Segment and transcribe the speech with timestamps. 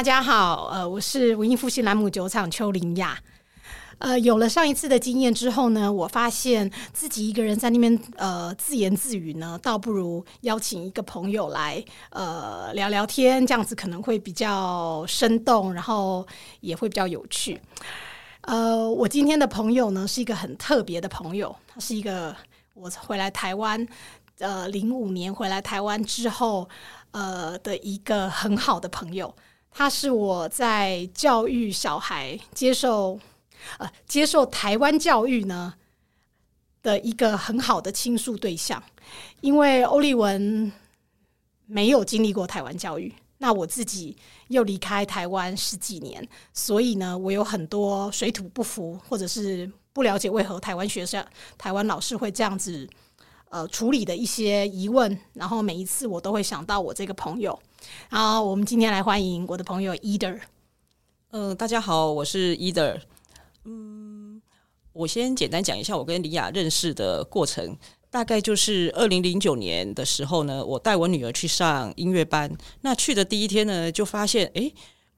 [0.00, 3.18] 大家好，呃，我是文艺复兴兰姆酒厂邱林雅。
[3.98, 16.26] 呃，有了上一次的经验之后呢，我发现自己一个人在那边呃自言自语呢，倒不如邀请一个朋友来呃聊聊天，这样子可能会比较生动，然后
[16.60, 17.60] 也会比较有趣。
[18.40, 22.34] 呃，我今天的朋友呢是一个很特别的朋友，他是一个
[22.72, 23.86] 我回来台湾
[24.38, 26.66] 呃零五年回来台湾之后
[27.10, 29.36] 呃的一个很好的朋友，
[29.70, 33.18] 他是我在教育小孩接受。
[33.76, 35.74] 呃，接受台湾教育呢
[36.82, 38.82] 的一个很好的倾诉对象，
[39.42, 40.72] 因为欧丽文
[41.66, 44.16] 没有经历过台湾教育，那我自己
[44.48, 51.22] 又离开台湾十几年，所以呢，我有很多水土不服，或者是不了解为何台湾学生、
[51.58, 52.88] 台湾老师会这样子
[53.50, 57.60] 呃处理的一些疑问，然后每一次我都会想到我这个朋友。
[58.10, 60.40] 好我们今天来欢迎我的朋友 Eder。
[61.30, 63.00] 嗯，大家好，我是 Eder。
[63.64, 64.40] 嗯，
[64.92, 67.76] 我先简单讲一下我跟李雅认识的过程。
[68.10, 72.50] 大概就是二零零九年的时候呢，我带我女儿去上音乐班。
[72.80, 74.72] 那去的第一天呢，就发现，哎，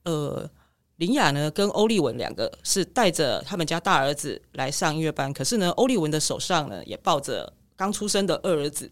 [0.04, 0.50] 呃，
[0.96, 8.90] 林雅呢跟欧丽文两个是带着他们家大儿子来上音乐班，可是呢，欧丽文的手上呢也抱着刚出生的二儿子。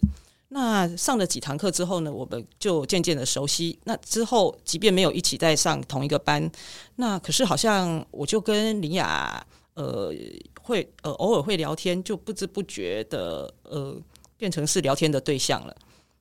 [0.52, 3.78] 那上了几堂课之后呢，我们就渐渐的熟悉。
[3.84, 6.50] 那之后，即便没有一起在上同一个班，
[6.96, 10.12] 那可是好像我就跟林雅呃
[10.60, 13.96] 会呃偶尔会聊天，就不知不觉的呃
[14.36, 15.76] 变成是聊天的对象了。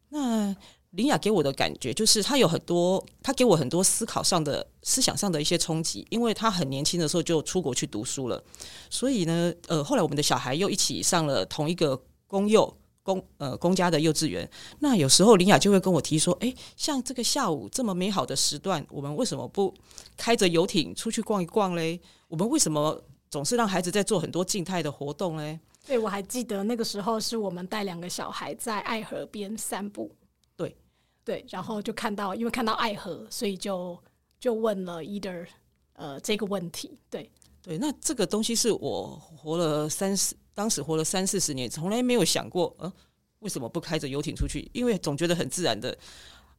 [0.10, 0.56] 那
[0.92, 8.44] 林雅给我的感觉就是，她有很多，她给我很多思考上的思想上的一些冲击，因为她很年轻的时候就出国去读书了，
[8.92, 12.72] 所以呢，呃，后来我们的小孩又一起上了同一个公幼。
[13.02, 14.50] 公呃公家的幼稚园，
[14.80, 19.74] 那有时候林雅就会跟我提说，哎，像这个下午这么美好的时段，我们为什么不
[20.16, 22.00] 开着游艇出去逛一逛嘞？
[22.28, 23.02] 我们为什么
[23.32, 25.60] 总是让孩子在做很多静态的活动嘞？
[25.88, 30.14] 对，我还记得那个时候是我们带两个小孩在爱河边散步，
[30.56, 30.76] 对
[31.24, 33.98] 对，然后就看到，因为看到爱河，所以就
[34.40, 35.48] 就问了 Eder
[35.94, 37.32] 呃这个问题，对
[37.64, 40.36] 对，那这个东西是我活了三十。
[40.60, 42.94] 当时活了三四十年，从来没有想过，呃，
[43.40, 44.70] 为什么不开着游艇出去？
[44.74, 45.98] 因为总觉得很自然的，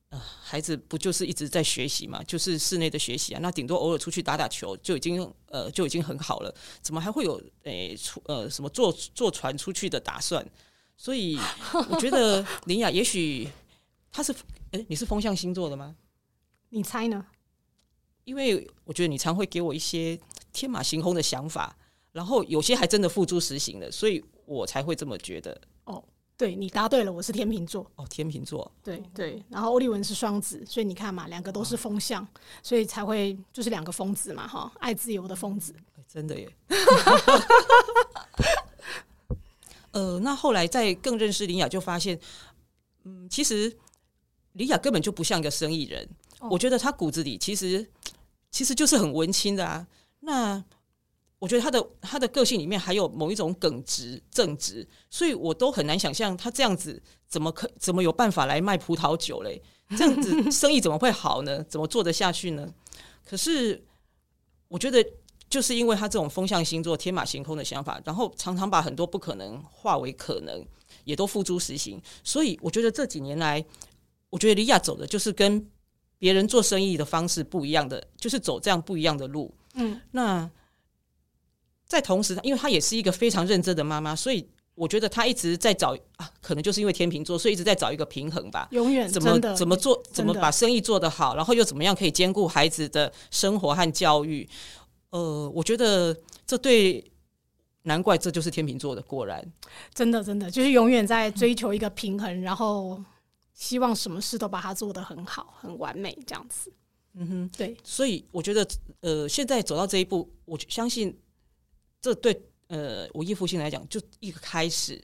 [0.08, 10.42] 呃，孩子不就是一直在学习嘛，就是室内的学习啊，那顶多偶尔出去打打球就已经，呃，就已经很好了，怎么还会有诶出呃什么坐坐船出去的打算？
[10.96, 11.38] 所以
[11.90, 13.46] 我觉得 林雅也许
[14.10, 14.34] 他是，
[14.70, 15.94] 诶，你是风象星座的吗？
[16.70, 17.26] 你猜呢？
[18.24, 20.18] 因为我觉得你常会给我一些
[20.54, 21.76] 天马行空的想法。
[22.12, 25.58] 然后有些还真的付诸实行了，所以我才会这么觉得。
[25.84, 26.02] 哦，
[26.36, 27.90] 对你答对了，我是天秤座。
[27.96, 29.42] 哦，天秤座，对对。
[29.48, 32.26] 然后欧丽文是双子，所以你看嘛，两个都是风象，
[32.62, 35.74] 所以才会就是两个疯子嘛，哈，爱自由的疯子。
[36.08, 36.50] 真的耶。
[39.92, 42.18] 呃，那后来在更认识林雅，就发现，
[43.04, 43.76] 嗯，其实
[44.52, 46.08] 林雅根本就不像一个生意人。
[46.48, 47.86] 我觉得他骨子里其实
[48.50, 49.86] 其实就是很文青的啊。
[50.20, 50.64] 那
[51.40, 59.60] 我觉得他的他的个性里面还有某一种耿直正直，所以我都很难想象他这样子怎么可怎么有办法来卖葡萄酒嘞？
[59.96, 61.64] 这样子 生意怎么会好呢？
[61.64, 62.70] 怎么做得下去呢？
[63.24, 63.82] 可是
[64.68, 65.02] 我觉得
[65.48, 70.62] 就是因为他这种风象星座天马行空的想法，然后常常把很多不可能化为可能，
[71.04, 71.98] 也都付诸实行。
[72.22, 73.64] 所以我觉得这几年来，
[74.28, 75.66] 我觉得李亚走的就是跟
[76.18, 79.54] 别人做生意的方式不一样的，就是走这样不一样的路。
[79.72, 80.50] 嗯，那。
[81.90, 84.46] 在同时，因为她也是一个非常认真的妈妈，所以
[84.76, 88.68] 我觉得她一直在找啊，可能就是因为天秤座，所以一直在找一个平衡吧。
[88.70, 94.48] 永远怎么怎么做，怎么把生意做得好，然后又怎么样可以兼顾孩子的生活和教育？
[95.10, 96.16] 呃，我觉得
[96.46, 97.04] 这对，
[97.82, 99.44] 难怪这就是天秤座的，果然，
[99.92, 103.02] 真的真的就是永远在追求一个平衡，然后
[103.52, 106.72] 希望什么事都把它做得很好、很完美这样子。
[107.14, 108.64] 嗯哼，对，所以我觉得，
[109.00, 111.18] 呃，现在走到这一步，我相信。
[112.00, 115.02] 这对呃文艺复兴来讲就一个开始，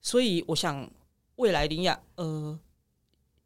[0.00, 0.90] 所以我想
[1.36, 2.58] 未来林雅呃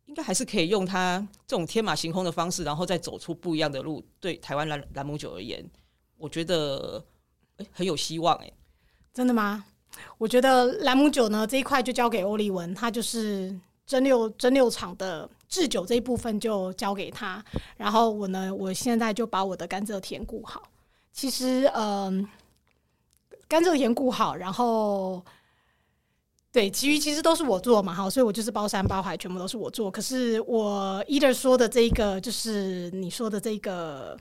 [0.06, 4.04] 应该还是可以用他这种天马行空的方式，然后再走出不一样的路。
[4.20, 5.64] 对台湾蓝蓝姆酒而言，
[6.18, 7.02] 我觉得
[7.56, 8.52] 哎很有希望哎，
[9.12, 9.64] 真的吗？
[10.18, 17.44] 我觉得蓝姆酒呢这一块就交给欧丽文，他就是蒸馏蒸馏厂的制酒这一部分就交给他，
[17.76, 20.62] 然后我呢我现在就把我的甘蔗田顾好。
[21.12, 22.28] 其实嗯。
[23.52, 25.22] 甘蔗田顾好，然后
[26.50, 29.90] 对，其余其实都是我做嘛，哈，所以我就是包山包海，全部都是我做。
[29.90, 34.18] 可是我 either 说的这一个，就是你说的这个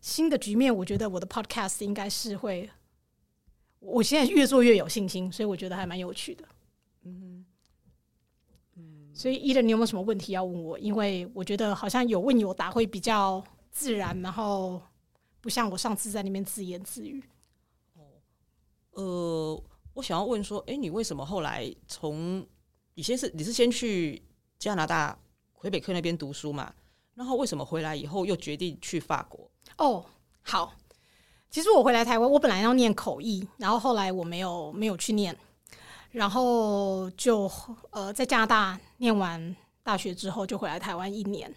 [0.00, 2.70] 新的局面，我觉得我的 podcast 应该是会，
[3.78, 6.42] 我现在越做越有信心，所以我觉得还蛮有趣的。
[7.04, 7.44] 嗯
[8.76, 10.78] 嗯，所以 either 你有没有什么问题要问我？
[10.78, 14.80] 因为我觉得好像有问有答会比较自然，然后
[15.42, 17.22] 不像我上次在那边自言自语。
[18.92, 19.62] 呃。
[19.94, 22.42] 我想要问说，哎，你为什么后来从
[22.94, 24.22] 你先是你是先去
[24.58, 25.14] 加拿大
[25.52, 26.72] 魁北克那边读书嘛？
[27.12, 29.50] 然后为什么回来以后又决定去法国？
[29.76, 30.02] 哦，
[30.40, 30.72] 好，
[31.50, 35.36] 其实我回来台湾，我本来要念口译，然后后来我没有没有去念，
[36.10, 37.50] 然后就
[37.90, 41.54] 呃在加拿大念完大学之后就回来台湾一年。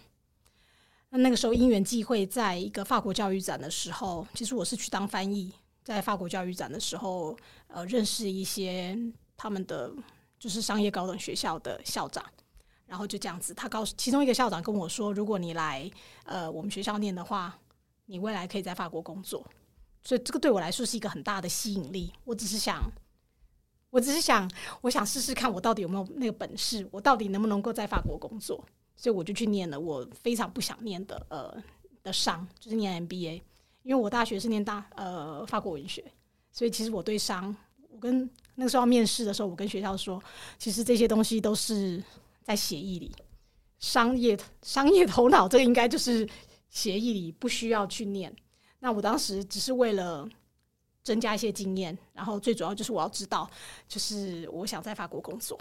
[1.12, 5.54] 那那个时候因缘际会，在一个法国教育展的时候，其实我是去当翻译。
[5.86, 7.38] 在法国教育展的时候，
[7.68, 8.98] 呃，认识一些
[9.38, 9.94] 他们的
[10.40, 12.26] 就是商业高等学校的校长，
[12.88, 15.88] 然后就这样子，他告诉其中一个校长跟我说，如果你来
[16.24, 17.56] 呃我们学校念的话，
[18.08, 19.46] 你未来可以在法国工作，
[20.02, 22.12] 所以这个对我来说是一个很大的吸引力。
[22.24, 22.82] 我只是想，
[23.92, 24.50] 我只是想，
[24.82, 28.66] 我想试试看我到底有没有那个本事，我到底能不能够在法国工作，
[28.96, 31.64] 所以我就去念了我非常不想念的呃
[32.02, 33.44] 的商，就是念 MBA。
[33.86, 36.04] 因为我大学是念大呃法国文学，
[36.52, 37.56] 所以其实我对商，
[37.92, 40.20] 我跟那个时候要面试的时候，我跟学校说，
[40.58, 42.04] 其实这些东西都是
[42.42, 43.12] 在协议里，
[43.78, 46.28] 商业商业头脑这个应该就是
[46.68, 48.36] 协议里不需要去念。
[48.80, 50.28] 那我当时只是为了
[51.04, 53.48] 增加一些经验，然后最主要就是我要知道，
[53.88, 55.60] 就是我想在法国工作。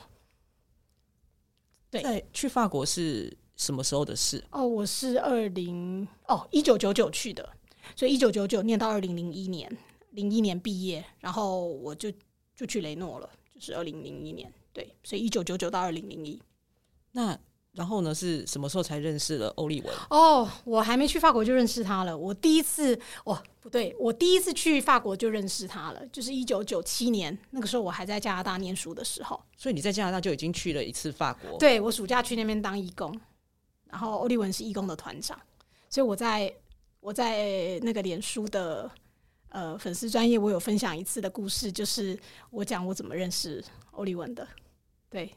[1.91, 4.43] 对，去法国是什么时候的事？
[4.51, 7.47] 哦，我是二零哦一九九九去的。
[7.97, 9.71] 所以一九九九念到二零零一年，
[10.11, 12.11] 零一年毕业，然后我就
[12.55, 14.53] 就去雷诺了，就是二零零一年。
[14.73, 16.41] 对，所以一九九九到二零零一。
[17.13, 17.39] 那
[17.73, 18.15] 然后呢？
[18.15, 19.93] 是什么时候才认识了欧利文？
[20.11, 22.17] 哦，我还没去法国就认识他了。
[22.17, 29.41] 我第一次，哦，不对，我第一次去法国就认识他了，就是一九九七年，那个时候我还在加拿大念书的时候。
[29.57, 31.59] 所以你在加拿大就已经去了一次法国？
[31.59, 33.13] 对，我暑假去那边当义工，
[33.91, 35.37] 然后欧利文是义工的团长，
[35.91, 36.53] 所以我在。
[37.05, 38.91] 我在那个脸书的
[39.51, 42.19] 呃粉丝专业，我有分享一次的故事，就是
[42.49, 44.49] 我讲我怎么认识欧丽文的。
[45.11, 45.31] 对，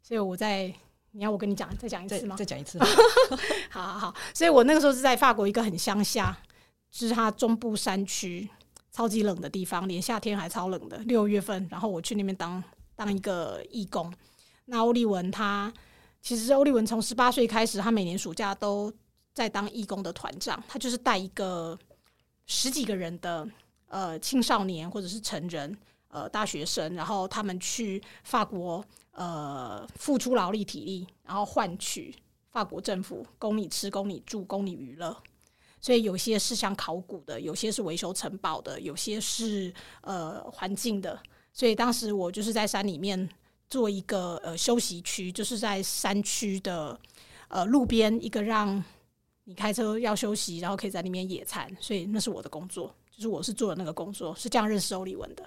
[0.00, 0.72] 所以我在
[1.10, 2.36] 你要我跟你讲，再讲一次吗？
[2.36, 2.78] 再讲一次。
[3.68, 6.38] 好好好，所以我那个时候是在法国一个很乡下，
[6.88, 8.48] 就是它中部山区，
[8.92, 11.66] 超级冷的地方，连夏天还超冷的六月份。
[11.68, 12.62] 然后我去那边当
[12.94, 14.14] 当一个义工。
[14.66, 15.74] 那欧丽文他
[16.22, 18.92] 其实欧丽文从十八岁开始，他每年暑假都。
[19.38, 21.78] 在当义工的团长，他就是带一个
[22.46, 23.48] 十几个人的
[23.86, 32.12] 呃青少年或者是成人呃大学生，然后他们去法国呃付出劳力体力，然后换取
[32.50, 35.16] 法国政府供你吃、供你住、供你娱乐。
[35.80, 41.16] 所以有些是像考古的，有些是维修城堡的，有些是呃环境的。
[41.52, 43.28] 所以当时我就是在山里面
[43.68, 46.98] 做一个呃休息区，就是在山区的
[47.46, 48.82] 呃路边一个让。
[49.48, 55.42] 你开车要休息，然后可以在里面野餐，所以那是我的工作，就是我是做的那个工作，是这样认识欧利文的。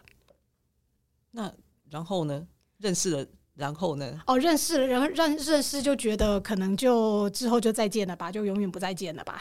[1.29, 1.53] 那
[1.87, 2.47] 然后呢？
[2.79, 3.23] 认识了，
[3.53, 4.19] 然后呢？
[4.25, 9.39] 哦，认识了，然后认认识就觉得可能就之后就再见了吧，就永远不再见了吧？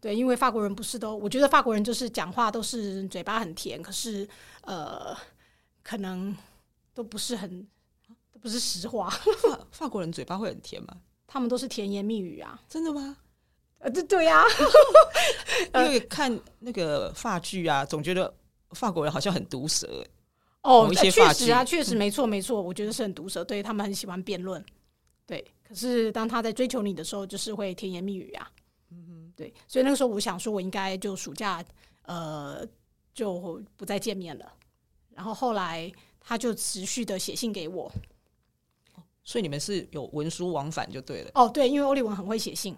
[0.00, 4.26] 对，因为法国人不是都，我觉得法国人就是讲话都是嘴巴很甜，可是
[4.62, 5.14] 呃，
[5.82, 6.34] 可能
[6.94, 7.68] 都不是很
[8.32, 9.10] 都不是实话。
[9.44, 10.96] 法法国人嘴巴会很甜吗？
[11.26, 13.18] 他们都是甜言蜜语啊，真的吗？
[13.78, 14.42] 呃，对对呀，
[15.74, 18.32] 因为看那个法剧啊，总觉得
[18.70, 20.04] 法国人好像很毒舌
[20.62, 20.92] 哦。
[20.92, 24.64] 确实啊，确实没错没错，我觉得是很毒舌，对他们很喜欢辩论。
[25.24, 28.50] 对，可是当他在追求你的时候，就是会甜言蜜语啊。
[28.90, 31.64] 嗯哼，对，所以那个时候我想说，我应该就暑假
[32.02, 32.66] 呃
[33.14, 34.52] 就不再见面了。
[35.14, 37.92] 然后后来他就持续的写信给我，
[39.22, 41.30] 所以你们是有文书往返就对了。
[41.34, 42.76] 哦，对，因为欧丽文很会写信。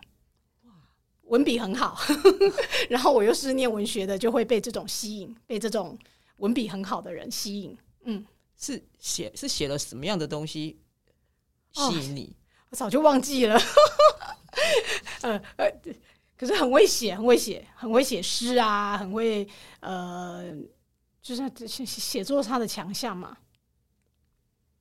[1.30, 1.96] 文笔很好，
[2.90, 5.98] 然后我又是念文学的，就会被这种吸引，被这种
[6.38, 7.76] 文笔很好的人吸引。
[8.04, 8.26] 嗯，
[8.58, 10.80] 是写是写了什么样的东西
[11.72, 12.36] 吸引你？
[12.70, 13.58] 我早就忘记了。
[15.22, 15.70] 呃呃，
[16.36, 19.46] 可是很会写，很会写，很会写诗啊，很会
[19.80, 20.52] 呃，
[21.22, 23.36] 就是写写作他的强项嘛。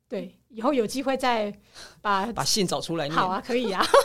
[0.08, 1.54] 对，以后有机会再
[2.02, 3.08] 把把信找出来。
[3.10, 3.86] 好啊，可以啊。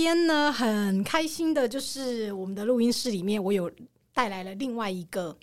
[0.00, 3.68] 天呢，很开心的，就是我们的录音室里面，我有
[4.14, 5.36] 带来了另外一个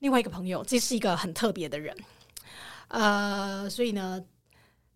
[0.00, 1.96] 另外一个朋友，这是一个很特别的人。
[2.88, 4.20] 呃，所以呢，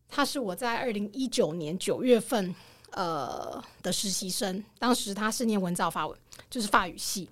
[0.08, 2.52] 他是我在二零一九年九月份
[2.90, 6.18] 呃的实习生，当时他是念文藻法文，
[6.50, 7.28] 就是法语系，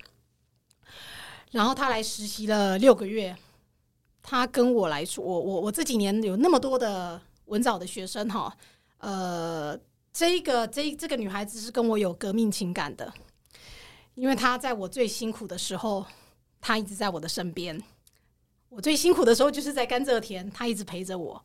[1.51, 3.35] 然后他来实习了六个月。
[4.21, 8.55] 他跟我来说，我我我这几年有那么多的文藻的学生哈，
[8.99, 9.77] 呃，
[10.13, 13.11] 这个这这个女孩子是跟我有革命情感的，
[14.13, 16.05] 因为她在我最辛苦的时候，
[16.61, 17.81] 她一直在我的身边。
[18.69, 21.43] 我最辛苦的时候就是在甘蔗田，她一直陪着我。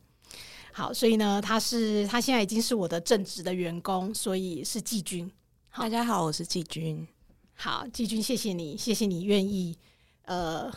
[0.70, 5.30] 好，所以呢，她是她现在已经是我的正职的员工，所以是季军。
[5.75, 7.08] 大家好，我是季军。
[7.54, 9.75] 好，季军，谢谢你，谢谢你愿意
[10.26, 10.70] 呃。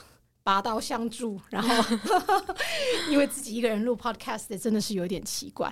[0.44, 1.98] 拔刀相助，然后
[3.10, 5.72] 因为自己一个人录 podcast 真的是有点奇怪。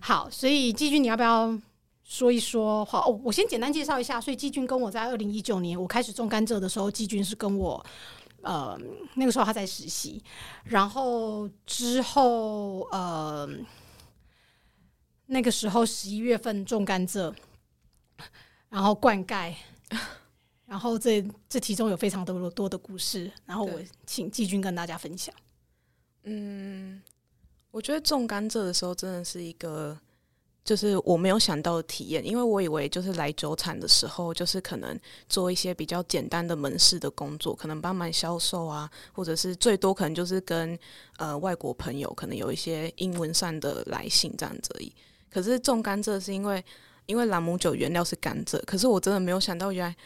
[0.00, 1.56] 好，所以季军，你要不要
[2.02, 2.84] 说一说？
[2.84, 4.20] 好，我先简单介绍一下。
[4.20, 7.84] 所以季军跟我在二零一九年我开始种甘蔗的时候，季军是跟我
[8.42, 8.78] 呃
[9.14, 10.22] 那个时候他在实习，
[10.64, 13.48] 然后之后呃
[15.26, 17.34] 那个时候十一月份种甘蔗，
[18.70, 19.52] 然后灌溉。
[20.66, 25.32] 然后这这其中有非常多多的故事，然后我请季军跟大家分享。
[26.24, 27.00] 嗯，
[27.70, 29.96] 我觉得种甘蔗的时候真的是一个，
[30.64, 40.76] 就是我没有想到的体验，因为我以为就是来酒厂的时候，就是可能做一些比较简单的门市的工作，可能帮忙销售啊，或者是最多可能就是跟
[41.18, 44.92] 呃外国朋友可能有一些英文上的来信这样子而已。
[45.30, 46.64] 可是种甘蔗是因为。
[47.06, 49.96] 因为朗姆酒原料是甘蔗，可是我真的没有想到，原来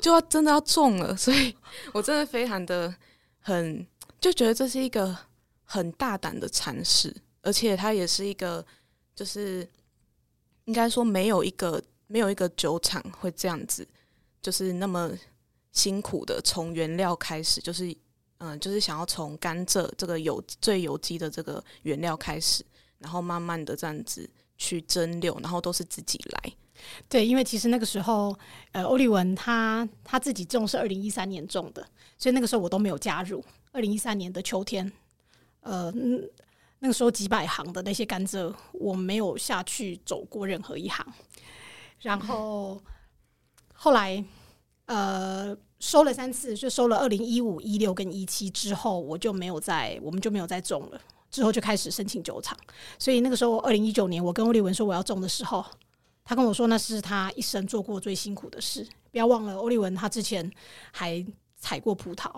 [0.00, 1.54] 就要真的要种了，所以
[1.92, 2.94] 我真的非常的
[3.40, 3.86] 很
[4.20, 5.16] 就觉得这是一个
[5.64, 8.64] 很大胆的尝试，而且它也是一个
[9.14, 9.66] 就是
[10.66, 13.86] 应该说没有一个没有一个酒厂会这样子，
[14.42, 15.10] 就是那么
[15.72, 17.96] 辛苦的从原料开始，就是
[18.38, 22.62] 嗯，就是想要从甘蔗这个有最有机的这个原料开始，
[22.98, 24.28] 然后慢慢的这样子。
[24.56, 26.52] 去蒸馏，然后都是自己来。
[27.08, 28.36] 对，因为其实那个时候，
[28.72, 31.86] 呃，欧利文他他自己种是二零一三年种的，
[32.18, 33.42] 所以那个时候我都没有加入。
[33.72, 34.90] 二零一三年的秋天，
[35.60, 35.90] 呃，
[36.78, 41.06] 那个时候几百行的那些甘蔗，我没有下去走过任何一行。
[42.00, 42.80] 然后
[43.74, 44.22] 后来，
[44.84, 51.00] 呃，收了三次，就收了二零一五、一六跟一七之后，我就没有再，我们就没有再种了。
[51.30, 52.56] 之后就开始申请酒厂，
[52.98, 55.64] 所以那个时候，二零一九年，我跟欧利文说我要种的时候，
[56.24, 58.86] 他跟我说那是他一生做过最辛苦的事。
[59.10, 60.50] 不要忘了，欧利文他之前
[60.92, 61.24] 还
[61.58, 62.30] 采过葡萄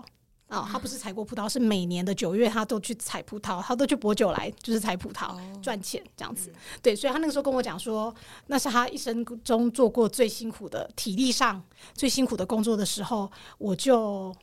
[0.47, 6.51] 啊，他不是采过葡萄，是每年的九月他都去采葡萄，他都去博酒来，就是采葡萄赚钱这样子。
[6.81, 8.13] 对，所以他那个时候跟我讲说，
[8.47, 11.61] 那是他一生中做过最辛苦的体力上
[11.93, 14.35] 最辛苦的工作的时候，我就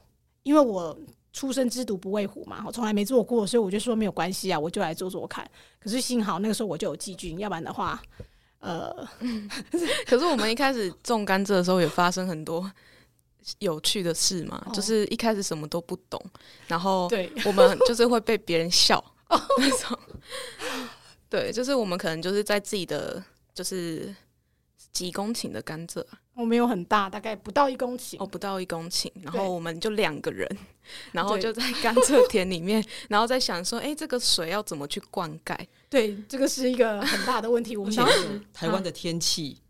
[0.45, 0.97] 因为我。
[1.37, 5.47] 初生之犊不畏虎嘛，我从来没做过，所以我就说没有关系啊，我就来做做看。
[5.79, 8.01] 可是幸好那个时候我就有季军，要不然的话，
[8.61, 9.07] 呃，
[10.09, 12.73] 可是我们一开始种甘蔗的时候也发生很多
[13.59, 16.19] 有趣的事嘛，就是一开始什么都不懂，
[16.69, 19.05] 然后对我们就是会被别人笑
[19.59, 19.99] 那种，
[21.29, 24.15] 对，就是我们可能就是在自己的就是
[24.97, 26.03] 几公顷的甘蔗。
[26.33, 28.17] 我没有很大，大概不到一公顷。
[28.19, 30.49] 哦，不到一公顷，然后我们就两个人，
[31.13, 35.55] 然后就在甘蔗田里面， 然后在想说，哎，这个水要怎么去灌溉？
[35.91, 37.77] 对，这个是一个很大的问题。
[37.77, 39.61] 我们当时台湾的天气，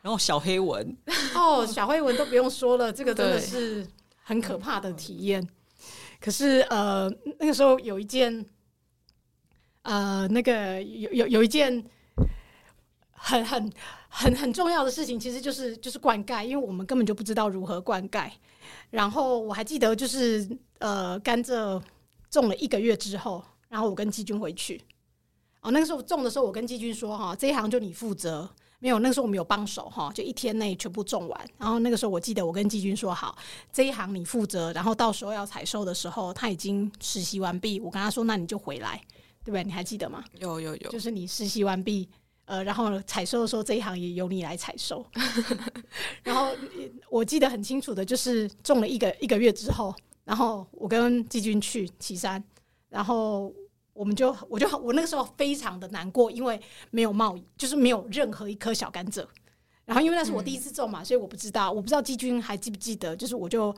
[0.00, 0.96] 然后小黑蚊，
[1.34, 3.86] 哦，小黑蚊都不用说了，这个真的是
[4.22, 5.46] 很可怕的体验。
[6.20, 8.46] 可是，呃，那个时候有一件，
[9.82, 11.84] 呃，那个有有有一件
[13.12, 13.70] 很很。
[14.16, 18.30] 很很重要的事情其实就是就是灌溉，因为我们根本就不知道如何灌溉。
[18.90, 21.82] 然后我还记得就是呃甘蔗
[22.30, 24.80] 种了一个月之后，然后我跟季军回去。
[25.62, 28.48] 哦，那个时候种的时候，我跟季军说哈，这一行就你负责。
[28.78, 31.48] 没有，那个时候我们有帮手哈，就一天内全部种完。
[31.58, 33.36] 然后那个时候我记得我跟季军说好，
[33.72, 34.72] 这一行你负责。
[34.74, 39.00] 然后到时候要采收的时候，他已经实习完毕，我跟他说那你就回来，
[39.42, 39.64] 对不对？
[39.64, 40.22] 你还记得吗？
[40.38, 42.08] 有有有，就是你实习完毕。
[42.46, 45.04] 呃，然后采收的时候，这一行也由你来采收。
[46.22, 46.50] 然后
[47.08, 52.42] 我记得很清楚的，就是种了一个一个月之后，然后我跟季军去岐山，
[52.88, 53.52] 然后
[53.92, 56.60] 我们就我就我那个时候非常的难过，因为
[56.90, 59.26] 没有贸易，就是没有任何一颗小甘蔗。
[59.84, 63.74] 然后因为那是我第一次种嘛，所以我不知道，我不知道季军还记不记得，就是我就。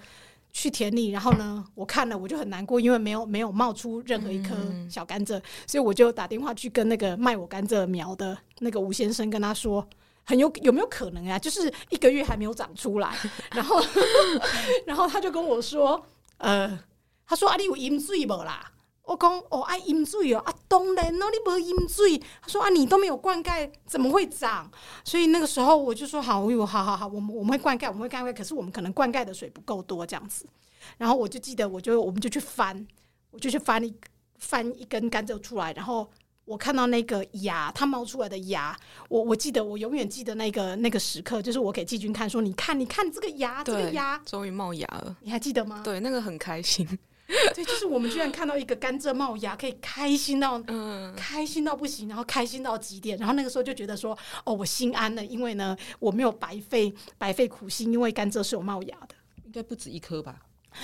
[0.59, 4.57] 去田里，然后呢，我看了我就很难过，因为没有没有冒出任何一颗
[4.89, 9.87] 小甘蔗，所以我就打电话去跟那个卖我甘蔗苗的那个吴先生跟他说，
[10.25, 11.39] 很有有没有可能啊？
[11.39, 13.15] 就是一个月还没有长出来，
[13.51, 13.79] 然后
[14.87, 16.03] 然后他就跟我说，
[16.39, 16.79] 呃，
[17.27, 18.73] 他说啊，你有饮水无啦？
[19.07, 22.19] 我讲哦，爱饮水哦，啊，当然哦，你无饮水。
[22.43, 24.71] 他说啊，你都没有灌溉，怎么会长？
[25.05, 30.45] 所以那个时候我就说好，我有好好好，我们我们会灌溉，我们会灌溉，可是我们可能灌溉的水不够多这样子。
[30.99, 32.87] 然后我就记得，我就我们就去翻，
[33.31, 33.95] 我就去翻一
[34.39, 36.09] 翻一根甘蔗出来，然后。
[36.47, 45.81] 我看到那个芽，它冒出来的芽，我我记得，我永远记得那个那个时刻，就是我给季军看，说你看，你看这个芽，这个芽终于冒芽了，你还记得吗？
[45.83, 46.87] 对，那个很开心，
[47.55, 59.15] 对，就是我们居然看到一个甘蔗冒芽，可以开心到，嗯，开心到不行，然后开心到极点，然后那个时候就觉得说，哦，我心安了，因为呢，我没有白费白费苦心，因为甘蔗是有冒芽的，
[59.45, 60.37] 应该不止一颗吧。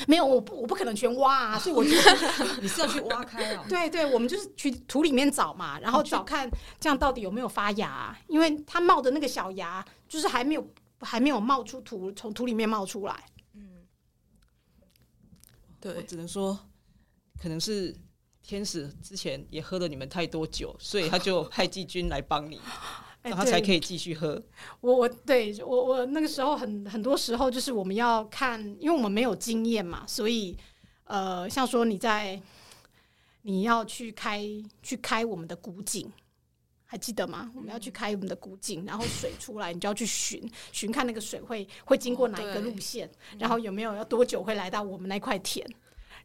[0.08, 1.90] 没有，我不，我不可能全挖啊，所以我就
[2.62, 3.64] 你是要去挖开哦。
[3.68, 10.66] 对对，我们就是去土里面找嘛，然后找看这样到底有没有发芽，因为它冒的那个小芽就是还没有
[11.00, 13.14] 还没有冒出土，从土里面冒出来。
[15.82, 16.58] 嗯，对，我只能说，
[17.40, 17.94] 可能是
[18.42, 22.60] 天使之前也喝了你们太多酒，所以他就派季军来帮你。
[23.22, 24.42] 然后才可以继续喝。
[24.80, 30.58] 我我对我我那个时候很很多时候就是我们要看，因为我们没有经验嘛，所以
[31.04, 32.42] 呃，像说你在
[33.42, 34.44] 你要去开
[34.82, 36.10] 去开我们的古井，
[36.92, 37.50] 还记得吗？
[37.56, 40.38] 我们要去开我们的古井，然后水出来，你就要去寻
[40.72, 45.66] 寻看那个水会会经过哪一个路线，然后有没有要多久会来到我们那块田，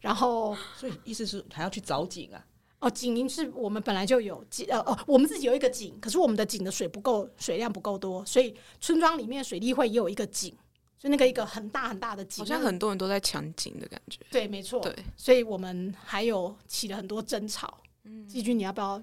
[0.01, 2.45] 然后所以意思是还要去找井啊。
[2.79, 10.53] 哦，井是我们本来就有井，呃哦，我们自己有一个井，可是我们的井的水不够，水量不够多，所以村庄里面水利会也有一个井，
[10.99, 14.19] 就那个一个很大很大的井，好像很多人都在抢井的感觉。
[14.29, 14.81] 对，没错。
[14.81, 17.81] 对，所以我们还有起了很多争吵。
[18.03, 19.01] 嗯，季军，你要不要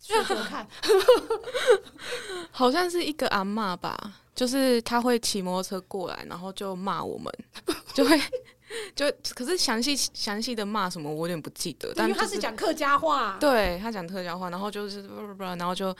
[0.00, 0.66] 说说看？
[2.50, 3.98] 好像是一个阿妈吧，
[4.34, 7.32] 就是他会骑摩托车过来，然后就骂我们，
[7.94, 8.20] 就会。
[8.96, 11.92] 就可是详细详细的骂什么，我有点不记得。
[11.94, 15.96] 但因为他是讲客家话，对他讲客家话，然后就是不不不，然后就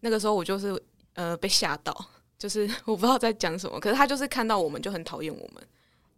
[0.00, 0.82] 那个时候我就是
[1.14, 1.96] 呃被吓到，
[2.36, 3.78] 就是我不知道在讲什么。
[3.78, 5.64] 可是他就是看到我们就很讨厌我们，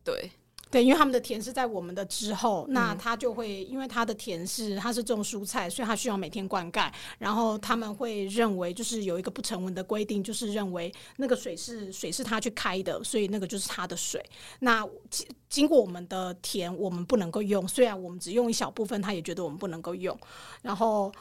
[0.02, 0.30] 对。
[0.70, 6.88] 对，因为他们的田是在我们的之后，那他就会因为他的田是他是种蔬菜，所以他需要每天灌溉。
[7.18, 14.24] 然后他们会认为，就是有一个不成文的规定，就是认为那个水是水是他去开的，所以那个就是他的水。
[14.60, 20.16] 那经经过我们的田，我们不能够用，虽然我们只用一小部分，他也觉得我们不能够用。
[20.62, 21.12] 然后，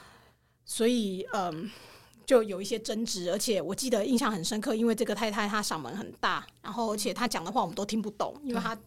[0.64, 1.68] 所以嗯，
[2.24, 8.78] 就有一些争执，而且我记得印象很深刻，因为这个太太她嗓门很大，然后而且她讲的话我们都听不懂，因为她。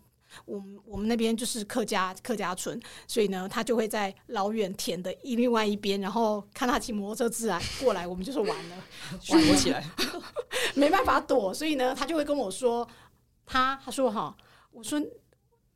[0.45, 8.77] 我们我们那边就是客家客家村，所以呢，他就会在老远田的一另外一边，然后看他骑摩托车自然过来，我们就是完了，
[9.31, 9.85] 玩不起来，
[10.75, 12.87] 没办法躲，所以呢，他就会跟我说，
[13.47, 14.37] 他他说哈，
[14.71, 15.01] 我说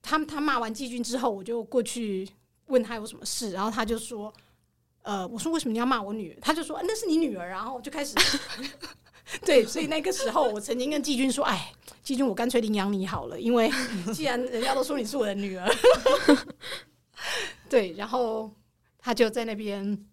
[0.03, 2.29] 他他骂完季军之后，我就过去
[2.66, 4.33] 问他有什么事，然后他就说，
[5.03, 6.40] 呃，我说为什么你要骂我女儿？
[6.40, 8.14] 他就说那是你女儿，然后就开始。
[9.45, 13.69] 对，所以那个时候，我曾经跟季军说：“哎，季军，我干脆领养你好了，因为
[14.15, 15.69] 既然人家都说你是我的女儿。
[17.69, 18.53] ”对，然后
[19.01, 20.07] 他就在那边，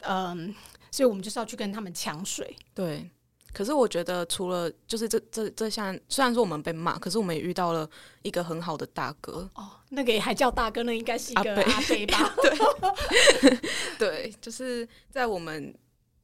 [0.00, 0.54] 嗯，
[0.90, 2.56] 所以我们就是要去跟他们抢水。
[2.72, 3.10] 对，
[3.52, 7.86] 可是我觉得除了就是这这这项，虽然说我们被骂，可是我们也遇到了
[8.22, 9.46] 一个很好的大哥。
[9.54, 12.34] 哦，那个也还叫大哥，那应该是一个阿飞吧？
[12.40, 13.58] 对，
[13.98, 15.74] 对，就是在我们。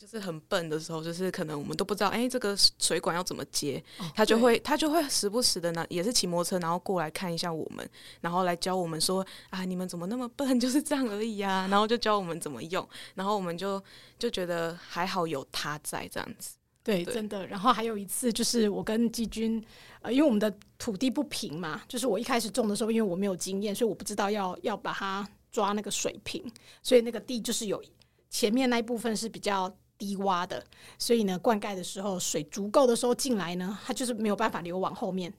[0.07, 3.83] 就是很笨的时候，就是可能我们都不知道，哎，这个水管要怎么接，
[4.15, 7.89] 他就会他就会时不时的呢，也是骑摩托车，然后过来看一下我们，
[8.21, 13.83] 然后来教我们说啊，你们怎么那么笨， 就是这样而已啊，然后就教我们怎么用，然后我们就
[14.17, 17.45] 就觉得还好有他在这样子，对，真的。
[17.49, 19.61] 然后还有一次就是我跟季军，
[20.03, 26.49] 呃，因为我们的土地不平嘛，就是我一开始种的时候，因为我没有经验，所以我不知道要要把它抓那个水平，
[26.81, 27.83] 所以那个地就是有
[28.31, 29.75] 前面那一部分是比较。
[29.99, 30.65] 低洼的，
[30.99, 35.33] 所以呢，灌溉的时候水足够的时候进来呢，它就是没有办法流往后面。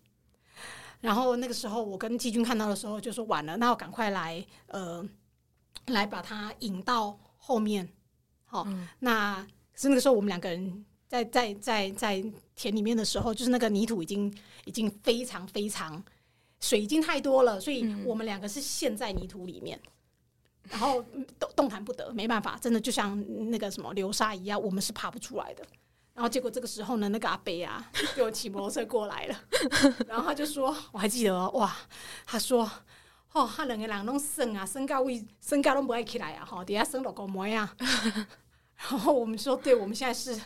[0.99, 5.07] 然后那个时候，我跟季军看到的时候就说晚了，那我赶快来呃，
[5.87, 7.87] 来把它引到后面。
[8.45, 8.67] 好，
[8.99, 16.03] 那是那个时候我们两个人在在在在田里面的时候，就是那个泥土已经已经非常非常
[16.59, 19.79] 水已经太多了，所以我们两个是陷在泥土里面。
[20.69, 21.03] 然后
[21.39, 23.17] 动动弹不得，没办法，真的就像
[23.49, 25.65] 那个什么流沙一样，我们是爬不出来的。
[26.13, 29.35] 然后结果这个时候呢，那个阿伯啊，就骑摩托车过来了，
[30.07, 31.75] 然后他就说：“我还记得哇，
[32.25, 32.69] 他说
[33.33, 37.67] 哦，他两个人弄生啊，身高位身高都不爱起来啊，哈，底下生老公模样。
[38.89, 40.39] ”然后我们说：“对，我们现在是。”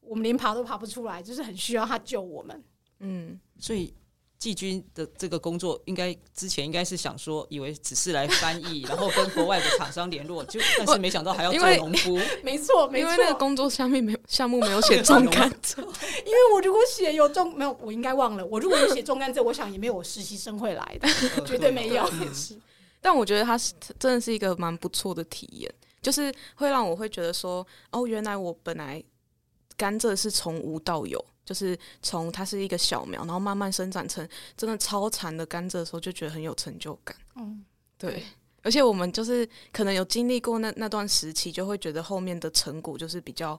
[0.00, 2.64] 我们连爬都爬不出来，就是很需要他救我们。
[3.00, 3.92] 嗯，所以
[4.38, 12.16] 季军的这个工作，应该之前应该是想说，以为只是来翻译，然后跟国外的厂商联络，就但是没想到还要做农夫。
[12.44, 13.24] 没错，没错因为。
[13.24, 18.46] 那个工作下面没有项目没有写重甘蔗，因为我如果写有重没有，我应该忘了。
[18.46, 22.08] 我如果有写重甘蔗，我想也没有我实习生会来的，呃 绝对没有。
[22.20, 22.56] 也是。
[23.00, 29.02] 但我觉得他是真的是一个蛮不错的体验，就是会让我会觉得说，哦，原来我本来
[29.76, 37.16] 甘蔗是从无到有，就是从它是一个小苗，然后慢慢生长成真的超长的甘蔗的时候，就觉得很有成就感。
[37.36, 37.64] 嗯，
[37.96, 38.22] 对，
[38.62, 43.58] 而且我们就是可能有经历过那那段时期，就会觉得后面的成果就是比较，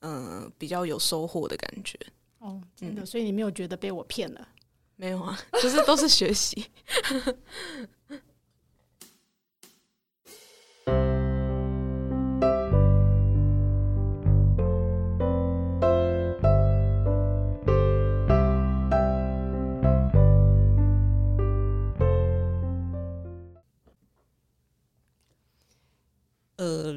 [0.00, 1.98] 嗯、比较有收获的感觉。
[2.38, 4.48] 哦，真的，所以你没有觉得被我骗了？
[4.96, 6.64] 没有啊， 就是都是学习。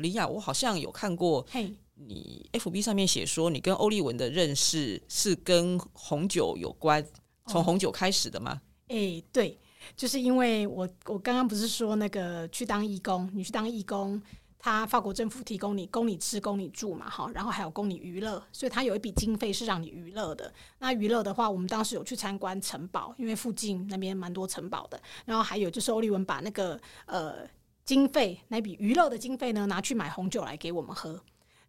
[0.02, 7.06] 呃，李雅，我好像有看过嘿，你 FB 上面写说，你跟欧丽文的认识是跟红酒有关，
[7.46, 8.62] 从哦红酒开始的吗？
[8.88, 9.60] 哎、对，
[9.96, 14.20] 就是因为我我刚刚不是说那个去当义工，你去当义工，
[14.58, 20.52] 他法国政府提供你供你吃、供你住嘛，哈，然后还有供你娱乐，所以他有一笔经费是让你娱乐的。
[20.80, 25.00] 那娱乐的话，我们当时有去参观城堡，因为附近那边蛮多城堡的。
[25.26, 27.48] 然后还有就是欧利文把那个呃
[27.91, 31.21] 经费那笔娱乐的经费呢拿去买红酒来给我们喝。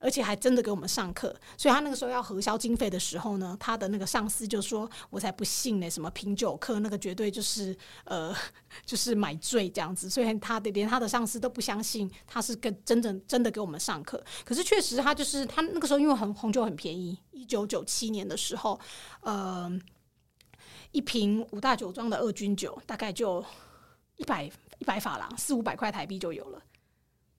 [0.05, 8.35] 而且还真的给我们上课，所以他那个时候要核销经费的时候呢，他的那个上司就说：“我才不信呢，什么品酒课那个绝对就是呃，
[8.85, 14.21] 就是买醉这样子。”所以他的连他的上司都不相信他是跟真正真的给我们上课。
[14.45, 18.81] 可是确实他就是他那个时候因为红红酒很便宜，一九九七年的时候，
[19.21, 19.71] 呃，
[20.91, 23.45] 一瓶五大酒庄的二军酒大概就
[24.17, 24.51] 一百
[24.83, 26.61] 一百法郎，四五百块台币就有了。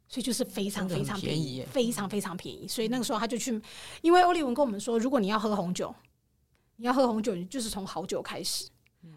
[0.08, 2.66] 所以就是非常非常便宜，便宜非常非常便宜。
[2.66, 3.62] 所以那个时候他就去，
[4.02, 5.94] 因为欧利文跟我们说，如果你要喝红酒，
[6.78, 8.70] 你要喝红酒，你就是从好酒开始。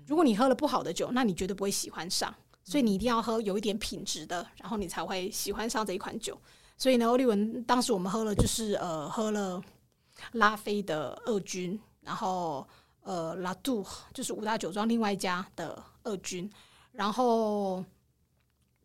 [0.07, 2.35] 如果你喝了不好的酒，那你绝对不会喜欢上。
[2.65, 6.37] 所以你一定要喝有一点品质的，然后你才会喜欢上这一款酒。
[6.77, 9.63] 所以呢，欧利文当时我们喝了就是呃喝了
[10.33, 12.67] 拉菲的二军，然后
[13.03, 16.51] 呃拉杜就是五大酒庄另外一家的二军，
[16.93, 17.85] 然后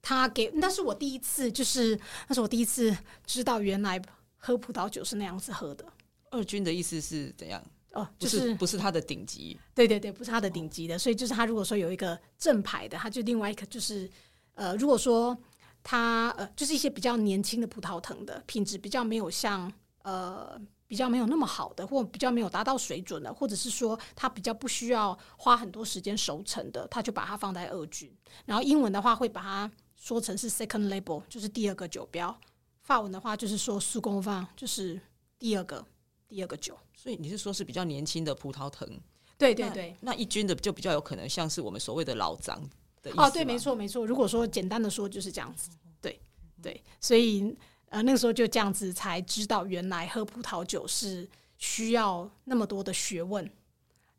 [0.01, 4.01] 他给那是我第一次，就是那是我第一次知道原来
[4.37, 5.85] 喝葡萄酒是那样子喝的。
[6.29, 7.61] 二军的意思是怎样？
[7.93, 14.09] 哦，就是是不是他的顶级，对对对，不是他的顶级的，所以就是他如果说有一个正牌的，他就另外一个就是
[14.53, 15.37] 呃，如果说
[15.83, 19.69] 他呃，就是一些比较年轻的葡萄藤的品质比较没有像
[20.03, 28.09] 呃比较没有那么好的，或比较没有达到水准的，或者是说它比较不需要花很多时间熟成的，他就把它放在二军。
[28.45, 32.35] 然后英文的话会把它说成是 second label，就是第二个酒标；
[32.81, 34.99] 法文的话就是说 v a n 就是
[35.37, 35.85] 第二个
[36.27, 36.75] 第二个酒。
[36.95, 38.99] 所以你是说是比较年轻的葡萄藤？
[39.37, 42.59] 对对对，那一军的就比较有可能像是我们所谓的老张
[43.03, 43.59] 的意思哦，对，没。
[43.59, 44.03] 错没错。
[44.03, 45.69] 如果说简单的说就是这样子，
[46.01, 46.19] 对
[46.59, 47.55] 对，所以
[47.89, 53.47] 呃那个时候就这样子才知道，原来喝葡萄酒是需要那么多的学问。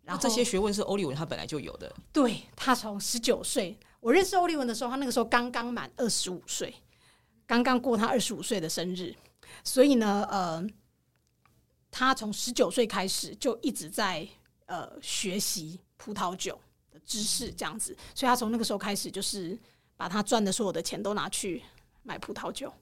[0.04, 6.74] 然后这些学问是欧利文他本来就有的，对他从十九岁，我认识欧丽文的时候，他那个时候刚刚满二十五岁，
[7.46, 9.14] 刚刚过他二十五岁的生日，
[9.62, 10.66] 所以呢，呃，
[11.88, 14.26] 他从十九岁开始就一直在
[14.66, 16.58] 呃学习葡萄酒
[16.90, 19.56] 的知识，这样子，所以他从那个时候开始就是
[19.96, 21.62] 把他赚的所有的钱都拿去
[22.02, 22.74] 买葡萄酒。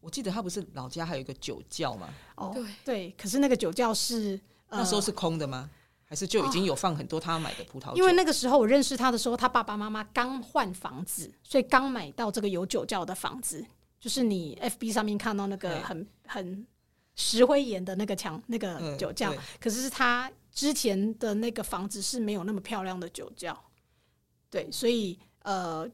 [0.00, 2.08] 我记得他不是老家还有一个酒窖吗？
[2.36, 5.68] 哦，对对，可是那个酒窖是、呃、那时候是空的吗？
[6.10, 7.96] 还是就已经有放很多他买的葡萄酒？
[7.96, 13.64] 因为那个时候我认识他的时候，他爸爸妈妈刚换房子，所以刚买到这个有酒窖的房子，
[14.00, 16.66] 就是你 FB 上面看到那个很很
[17.14, 19.38] 石灰岩的那个墙那个嗯酒窖，对。
[19.60, 23.56] 可是是他之前的那个房子是没有那么漂亮的酒窖，
[24.50, 25.88] 对，所以呃，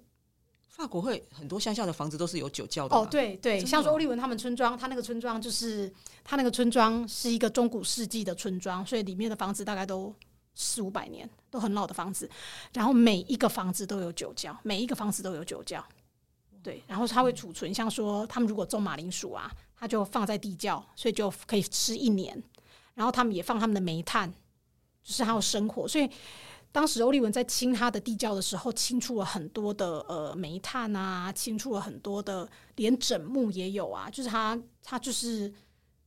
[0.77, 5.91] 法国会很多乡下的房子都是有酒窖的哦，对对，像是哦欧丽文他们村庄，他那个村庄就是
[6.23, 10.15] 他那个村庄是一个中古世纪的村庄，所以里面的房子大概都
[10.55, 12.29] 四五百年，都很老的房子。
[12.75, 15.83] 然后每一个房子都有酒窖，每一个房子都有酒窖。
[16.63, 22.43] 对，然后他会储存，像说他们如果种马铃薯啊，他就放在地窖，所以就可以吃一年。
[22.93, 24.31] 然后他们也放他们的煤炭，
[25.03, 26.11] 就是还有生火，所以。
[26.77, 35.51] 当时欧利文在清他的地窖的时候，清出了很多的呃煤炭啊，清出了很多的连枕木也有啊，就是他他就是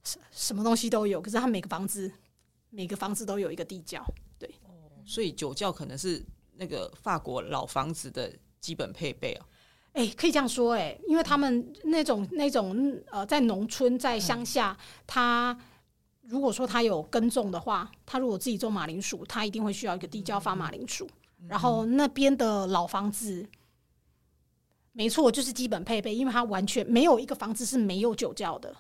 [0.03, 2.11] 什什么东西都有，可是他每个房子
[2.69, 4.05] 每个房子都有一个地窖。
[4.37, 4.47] 对
[5.03, 6.23] 所以酒窖可能是
[6.57, 9.45] 那个法国老房子的基本配备啊。
[9.93, 14.77] 哎、可以这样说哎、因为他们那种那种呃，在农村在乡下，
[15.07, 15.59] 他
[16.29, 21.09] 如果说他有耕种的话，他如果自己种马铃薯，他一定会需要一个地窖发马铃薯。
[21.47, 23.47] 然后那边的老房子，
[24.91, 28.75] 没错，就是基本配备，因为它完全没有一个房子是没有酒窖的。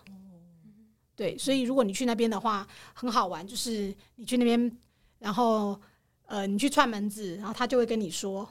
[1.15, 4.77] 对，所以如果你去那边的话，很好玩，就是你去那边，
[5.17, 5.79] 然后
[6.27, 8.47] 呃，你去串门子，然后他就会跟你说，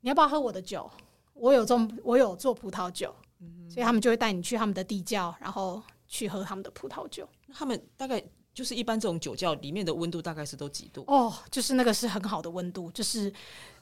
[0.00, 0.90] 你要不要喝我的酒？
[1.34, 3.14] 我有种，我有做葡萄酒，
[3.68, 7.28] 所以他们就会带你去他们的地窖，然后去喝他们的葡萄酒。
[7.52, 8.22] 他们大概
[8.58, 11.04] 就是一般这种酒窖里面的温度大概是都几度？
[11.06, 13.32] 哦，就是那个是很好的温度，就是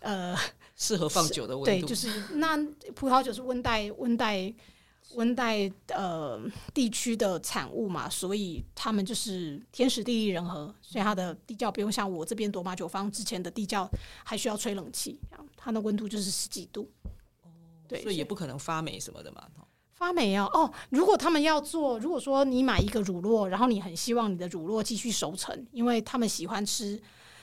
[0.00, 0.36] 呃，
[0.76, 2.58] 适合放酒的温度对，就是那
[2.94, 4.52] 葡萄酒是温带温带
[5.14, 6.38] 温带呃
[6.74, 13.90] 地区的产物嘛，所以他们就是天时地利人和，所以它的地窖不用像我这边夺马酒坊之前的地窖
[14.24, 15.18] 还需要吹冷气，
[15.56, 16.86] 它的温度就是十几度。
[17.88, 19.48] 对，所以也不可能发霉什么的嘛。
[19.96, 20.44] 发霉啊！
[20.52, 27.00] 哦，如果他们要做，如果说你买一个乳酪，然后你很希望你的乳酪继续熟成，因为他们喜欢吃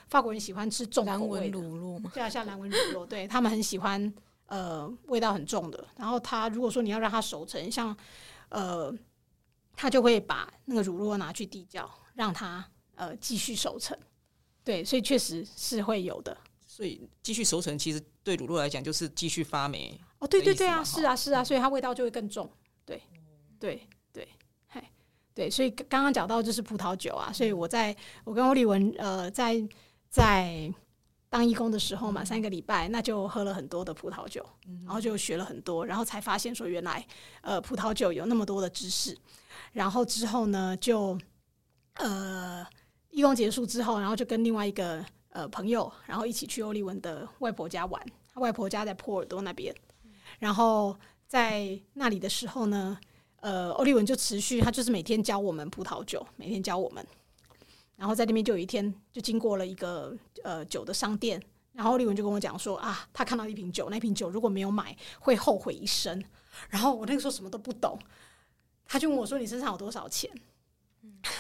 [0.07, 4.13] 法国人喜欢吃重蓝口味乳酪嘛，对啊，像蓝纹乳酪，对他们很喜欢
[4.45, 5.83] 呃味道很重的。
[5.97, 7.95] 然后他如果说你要让它熟成，像
[8.49, 8.93] 呃，
[9.75, 12.63] 他就会把那个乳酪拿去地窖，让它
[12.93, 13.97] 呃继续熟成。
[14.63, 16.37] 对，所以确实是会有的。
[16.75, 19.95] 所以继续熟成，其实对乳酪来讲就是继续发霉。
[20.17, 22.51] 哦，对对对啊，是啊是啊，所以它味道就会更重。
[22.83, 22.99] 对
[23.59, 24.27] 对对，
[24.65, 24.83] 嗨，
[25.35, 29.63] 对，所以刚刚刚讲到就是葡萄酒啊，所以我在我跟欧丽文呃在
[30.09, 30.73] 在
[31.29, 34.43] 当义工的时候嘛，三个礼拜，那就喝了很多的葡萄酒，
[34.83, 37.05] 然后就学了很多，然后才发现说原来
[37.41, 39.15] 呃葡萄酒有那么多的知识，
[39.73, 41.15] 然后之后呢就
[41.97, 42.65] 呃
[43.11, 49.75] 义工结束之后，然后就跟另外一个呃朋友，然后一起去欧丽文的外婆家玩，他外婆家在波尔多那边，
[50.39, 52.97] 然后在那里的时候呢，
[53.41, 57.05] 呃，欧丽文就持续，他就是每天教我们葡萄酒，每天教我们。
[57.95, 61.41] 然后在那边就有一天，就经过了一个呃酒的商店，
[61.73, 66.23] 然后欧丽文就跟我讲说啊，他看到一瓶酒，那瓶酒如果没有买，会后悔一生。
[66.69, 67.97] 然后我那个时候什么都不懂，
[68.85, 70.29] 他就问我说：“你身上有多少钱？”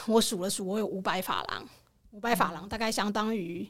[0.07, 1.67] 我数了数，我有五百法郎，
[2.11, 3.67] 五百法郎大概相当于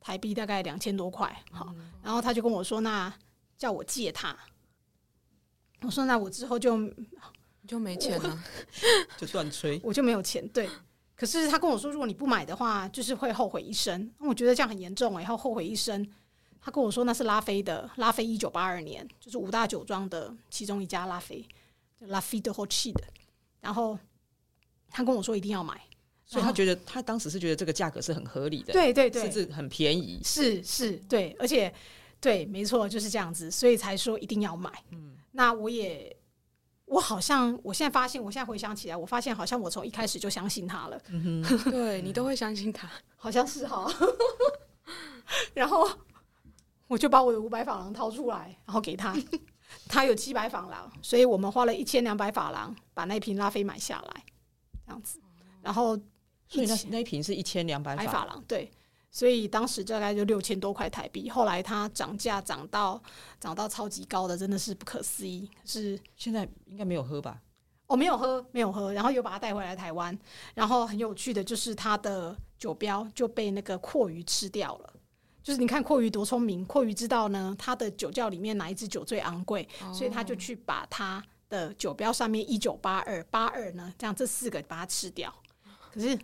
[0.00, 1.34] 台币大概两千多块。
[1.50, 3.12] 好，然后他就跟我说：“那
[3.56, 4.36] 叫我借他。”
[5.82, 6.78] 我说：“那我之后就
[7.66, 8.42] 就没钱了。
[9.18, 9.80] 就断吹。
[9.84, 10.68] 我就没有钱。”对，
[11.14, 14.10] 可是他跟我说，如果你不买的话，就是会后悔一生。
[14.18, 16.06] 我觉得这样很严重哎，然后后悔一生。
[16.60, 21.46] 他跟我说那是拉菲的，拉菲一九八二年，就是五大酒庄的其中一家拉菲，
[22.00, 23.04] 拉菲的 h o c h 的。
[23.60, 23.96] 然后
[24.90, 25.80] 他跟我说一定要买，
[26.26, 30.20] 所以他觉得他当时是觉得这个价格是很合理的，对对对，甚至很便宜。
[30.24, 31.72] 是是，对，而且
[32.20, 34.70] 对，没错，就是这样子，所以才说一定要买。
[34.90, 36.14] 嗯，那我也，
[36.86, 41.00] 我好像，我现在发现，我现在回想起来，我发现好像我从一开始就相信他了，
[41.70, 42.90] 对你都会相信他。
[43.14, 43.88] 好像是哈。
[45.54, 45.88] 然后
[46.88, 49.16] 我就把我的五百法郎掏出来，然后给他，
[49.88, 54.24] 他有七百法郎，所以我们花了一千两百法郎把那瓶拉菲买下来，
[54.86, 55.20] 这样子，
[55.62, 55.98] 然后
[56.48, 58.70] 所以那那一瓶是一千两百法，郎，对，
[59.10, 61.28] 所以当时大概就六千多块台币。
[61.28, 63.02] 后来它涨价涨到
[63.40, 65.48] 涨到超级高的，真的是不可思议。
[65.54, 67.40] 可是现在应该没有喝吧？
[67.88, 70.16] 我、哦、没有喝，没有喝，然后又把它带回来台湾。
[70.54, 74.92] 然后很有趣的就是它的酒标就被那个阔鱼吃掉了。
[75.40, 85.32] 就是你看阔鱼多聪明，阔鱼知道呢它的酒窖里面哪一支酒最昂贵，所以他就去把它的酒标上面一九八二八二呢，这样这四个把它吃掉。
[85.92, 86.18] 可是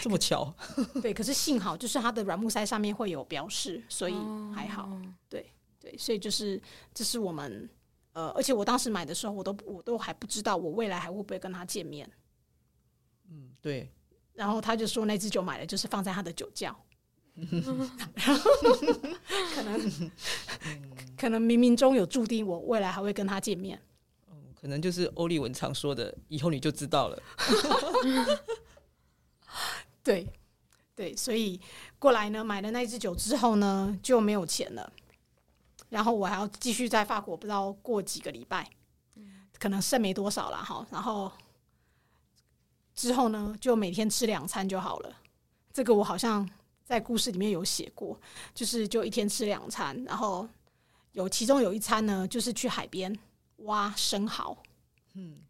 [0.00, 0.54] 这么巧，
[1.02, 4.14] 对，可是幸好就是它的软木塞上面会有标示，所以
[4.54, 4.84] 还好。
[4.84, 6.62] 哦对，所以就是
[6.94, 7.68] 这是我们
[8.12, 12.08] 呃，而且我当时买的时候，我都我都还不知道我未来还会不会跟他见面。
[13.28, 13.90] 嗯，对，
[14.34, 16.72] 然后他就说那只酒买了，就是放在他的酒窖。
[19.54, 20.10] 可能
[21.16, 23.80] 可能冥冥中有注定，我未来还会跟他见面。
[24.54, 27.20] 可能就是欧丽文常说的，以后你就知道了。
[30.02, 30.28] 对
[30.94, 31.60] 对，所以
[31.98, 34.92] 过来呢，买了那支酒之后呢，就没有钱了。
[35.88, 38.68] 然后我还要继续在法国，不知道过几个礼拜，
[39.58, 40.86] 可能剩没多少了哈。
[40.90, 41.30] 然后
[42.94, 45.16] 之后呢，就每天吃两餐就好了。
[45.72, 46.48] 这个我好像
[46.84, 48.18] 在故事里面有写过，
[48.54, 50.48] 就是就一天吃两餐，然后
[51.12, 53.14] 有其中有一餐呢，就是去海边
[53.56, 54.56] 挖生蚝。
[55.14, 55.40] 嗯，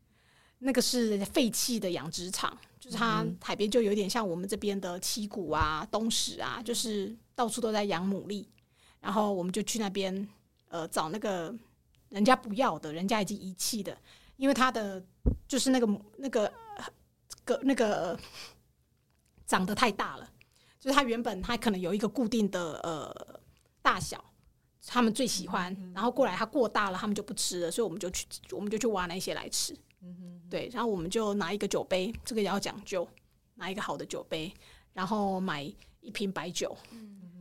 [0.58, 8.44] 那个是废弃的养殖场，就是它海边就有点像我们这边的七股啊、东石啊，就是到处都在养牡蛎。
[8.98, 10.28] 然后我们就去那边，
[10.68, 11.54] 呃，找那个
[12.08, 13.96] 人家不要的，人家已经遗弃的，
[14.36, 15.00] 因为它的
[15.46, 16.52] 就是那个那个
[17.44, 18.18] 个那个
[19.46, 20.28] 长得太大了，
[20.80, 23.40] 就是它原本它可能有一个固定的呃
[23.80, 24.24] 大小，
[24.86, 29.76] 他们最喜欢，然后过来它过大了，他们就不吃了，所以我们就去我们就去挖那些来吃。
[30.50, 33.08] 对，然后我们就拿一个酒杯，这个也要讲究，
[33.54, 34.52] 拿一个好的酒杯，
[34.92, 35.62] 然后买
[36.00, 36.76] 一瓶白酒，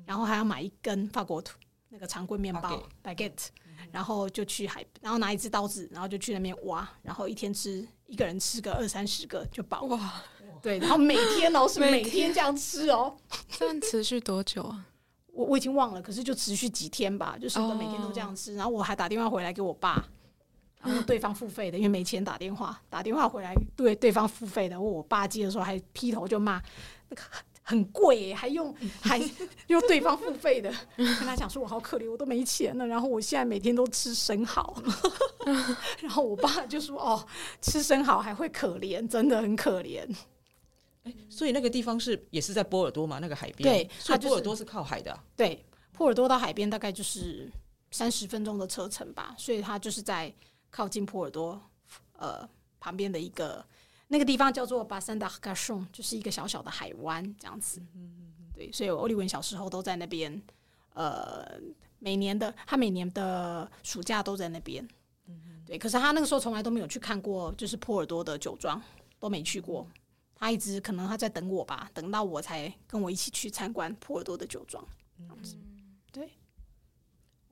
[0.05, 1.57] 然后还要买一根法国土
[1.89, 3.47] 那个长棍面包 baguette，
[3.91, 9.83] 然后就去海，然后拿一只刀子，然后就去那边挖，然后一天吃一个人吃个二三十个就饱。
[9.83, 10.23] 哇，
[10.61, 13.17] 对，然后每天哦是每每天这样吃哦，
[13.49, 14.85] 这样持续多久啊？
[15.33, 20.07] 我我已经忘了，可是就持续几天吧，就是哦每天都这样吃，然后我还打电话回来给我爸。
[20.83, 26.61] 然后对方付费的，因为没钱打电话，打电话回来对对方付费的，我我爸接的时候还劈头就骂，
[27.09, 29.21] 那个很很贵耶，还用还
[29.67, 34.75] 用对方付费的， 跟他讲说我好可怜，我都没钱了，然后我现在每天都吃生蚝，
[36.01, 37.25] 然后我爸就说哦，
[37.61, 40.05] 吃生蚝还会可怜，真的很可怜。
[41.29, 43.67] 所以那个地方是也是在波尔多嘛，那个海边。
[43.67, 45.63] 对所以它就是波尔多是靠海的啊、对，
[45.93, 47.49] 波尔多到海边大概就是
[47.89, 50.31] 三十分钟的车程吧，所以它就是在
[50.71, 51.61] 靠近波尔多
[52.13, 53.63] 呃旁边的一个
[54.07, 57.79] 那个地方叫做巴山达卡松，就是一个小小的海湾这样子。
[58.55, 60.41] 对，所以欧利文小时候都在那边，
[60.93, 61.59] 呃，
[61.99, 64.87] 每年的他每年的暑假都在那边。
[65.65, 68.81] 对，可是他那个时候从来都没有去看过，就是波尔多的酒庄
[69.19, 69.87] 都没去过。
[70.35, 74.83] 他一直可能他在等我吧，等到我才跟我一起去参观波尔多的酒庄。
[75.17, 75.55] 这样子，
[76.11, 76.29] 对，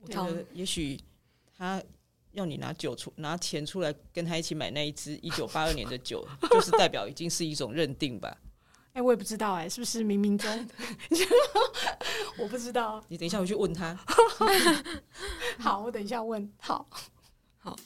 [0.00, 1.00] 我觉得也许
[1.56, 1.80] 他
[2.32, 8.36] 要你拿酒出拿钱出来跟他一起买那一支一九八二年的酒， 就是代表已经是一种认定吧。
[8.92, 10.68] 哎、我也不知道哎、是不是冥冥中？
[12.38, 13.02] 我不知道。
[13.08, 13.96] 你等一下我去问他，
[15.58, 16.50] 好，我等一下问。
[16.58, 16.88] 好
[17.58, 17.76] 好，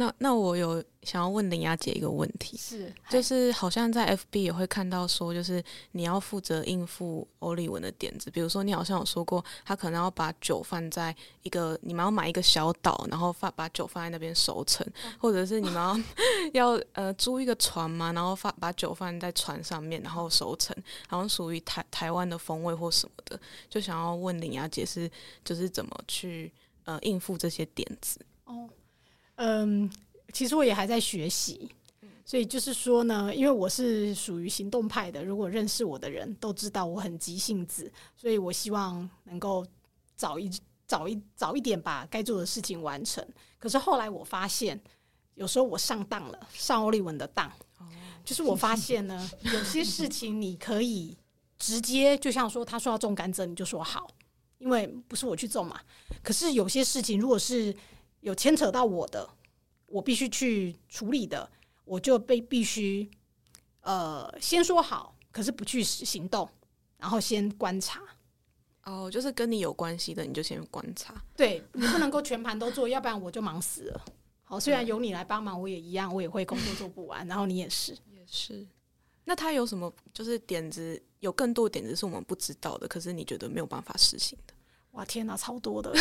[0.00, 14.86] 那那我有想要问林雅姐一个问题，是就是好像在 FB 也会看到说，就是你要负责应付欧丽文的点子，比如说你好像有说过，他可能要把酒放在一个你们要买一个小岛，然后放把酒放在那边熟成，
[15.18, 16.00] 或者是你们要
[16.76, 20.74] 要呃租一个船嘛，然后放把酒放在船上面，然后熟成，
[21.08, 25.10] 好像属于台台湾的风味或什么的，就想要问林雅姐是
[25.44, 26.50] 就是怎么去
[26.84, 28.18] 呃应付这些点子。
[28.46, 28.68] 哦，
[29.42, 29.90] 嗯，
[30.34, 31.66] 其实我也还在学习，
[32.26, 39.66] 所以就是说呢，因为我是属于行动派的，如果认识我的人都知道我很急性子，所以我希望能够
[40.14, 40.50] 早一
[40.86, 43.26] 早一早一点把该做的事情完成。
[43.58, 44.78] 可是后来我发现，
[45.36, 47.50] 有时候我上当了，上欧利文的当，
[48.22, 51.16] 就是我发现呢， 有些事情你可以
[51.58, 54.06] 直接，就像说他说要种甘蔗，你就说好，
[54.58, 55.80] 因为不是我去种嘛。
[56.22, 57.74] 可是有些事情，如果是
[58.20, 59.28] 有牵扯到我的，
[59.86, 61.50] 我必须去处理的，
[61.84, 63.10] 我就被必须
[63.82, 66.48] 呃先说好，可是不去行动，
[66.98, 68.00] 然后先观察。
[68.84, 71.14] 哦，就是跟你有关系的，你就先观察。
[71.36, 74.04] 对你不能够全盘都做，要不然我就忙死了。
[74.42, 77.92] 好，虽然由你来帮忙，我也一样，我也会工作做不完，然后你也是。
[78.10, 78.66] 也是。
[79.24, 81.00] 那他有什么就是点子？
[81.20, 84.54] 有更多点子是我们不知道的，可是你觉得没有办法实行的？
[84.92, 85.94] 哇，天哪，超多的，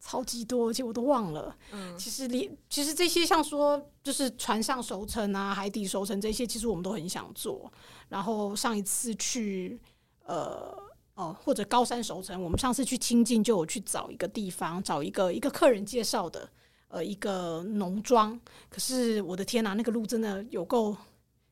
[0.00, 1.56] 超级多，而且我都忘了。
[1.72, 7.70] 嗯其实连其实这些像说就是船上熟成啊、海底熟成这些，其实我们都很想做。
[8.08, 9.78] 然后上一次去
[10.24, 10.76] 呃
[11.14, 16.48] 哦或者高山熟成，我们上次去清境就有去找一个地方，找一个一个客人介绍的
[16.88, 18.38] 呃一个农庄。
[18.68, 20.96] 可是我的天哪，那个路真的有够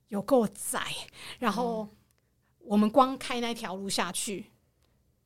[0.09, 0.86] 有够窄，
[1.38, 1.88] 然后
[2.61, 4.47] 我们光开那条路下去。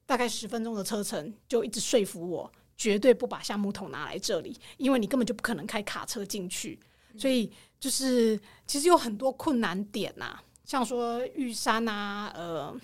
[0.06, 2.50] 大概十分钟的车程，就一直说服我
[2.80, 6.80] 绝对不把橡木桶拿来这里，因为你根本就不可能开卡车进去。
[7.18, 12.74] 所以就是其实有很多困难点呐、像说玉山啊、呃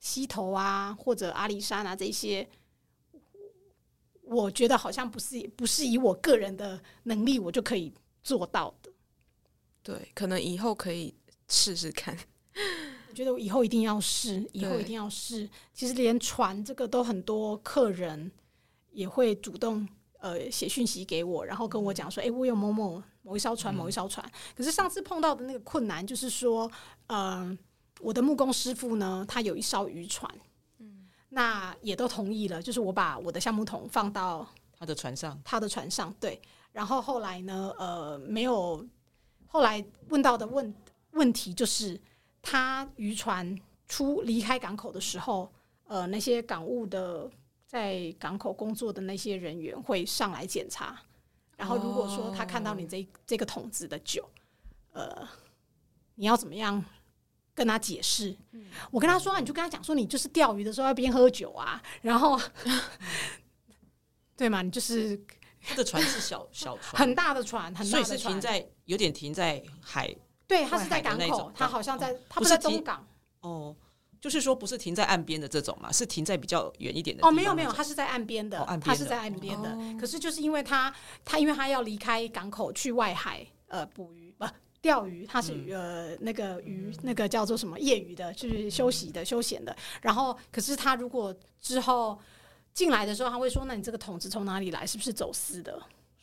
[0.00, 2.48] 溪头啊，或者阿里山啊这些，
[4.22, 7.92] 我觉得好像不是不是以我个人的能力我就可以
[8.22, 8.90] 做到的。
[9.82, 11.14] 对，可能以后可以
[11.48, 12.16] 试试看。
[13.10, 15.46] 我觉得我以后一定要试，以后一定要试。
[15.74, 18.32] 其实连船这个都很多客人
[18.92, 19.86] 也会主动
[20.20, 24.24] 呃写讯息给我，然后跟我讲说，哎、我有某某某一艘船，某一艘船。
[24.54, 26.70] 可是上次碰到的那个困难就是说，
[27.08, 27.58] 嗯、
[28.00, 30.32] 我的木工师傅呢，他有一艘渔船，
[30.78, 31.08] 嗯。
[31.30, 34.46] 那也都同意了，就是我把我的橡木桶放到
[34.78, 36.40] 他的船上，他的船上，对。
[36.72, 38.86] 然后后来呢，呃，没有，
[39.46, 40.74] 后来问到的问
[41.12, 42.00] 问题就是，
[42.40, 45.52] 他渔船出离开港口的时候，
[45.86, 47.30] 呃，那些港务的
[47.72, 51.00] 在港口工作的那些人员会上来检查，
[51.56, 54.28] 然后如果说他看到你这这个桶子的酒，
[54.92, 55.26] 呃，
[56.16, 56.84] 你要怎么样？
[57.54, 58.34] 跟他解释，
[58.90, 62.40] 我跟他说、啊，你就跟他讲说，你就是钓鱼的时候要边喝酒啊，然后，
[64.34, 65.20] 对嘛，你就是
[65.60, 70.14] 他的船是小小船，很大的船，很大所以是停在有点停在海
[70.46, 73.06] 对，他是在外海的港口那种，他好像在，他不不是在东港
[73.40, 73.76] 哦，
[74.22, 79.76] 就是说不是停在岸边的这种嘛，是停在比较远一点的哦，没有没有，他是在岸边的，哦岸边的他是在岸边的。
[80.00, 80.94] 可是就是因为他
[81.24, 84.46] 他因为他要离开港口去外海呃捕鱼不。
[84.80, 89.76] 钓鱼，他是、嗯呃那个鱼，那个叫做什么业余的，就是休息的、休闲的。
[90.00, 92.18] 然后，可是他如果之后
[92.74, 94.84] 进来的时候，他会说：“那你这个桶子从哪里来？
[94.84, 95.80] 是不是走私的？”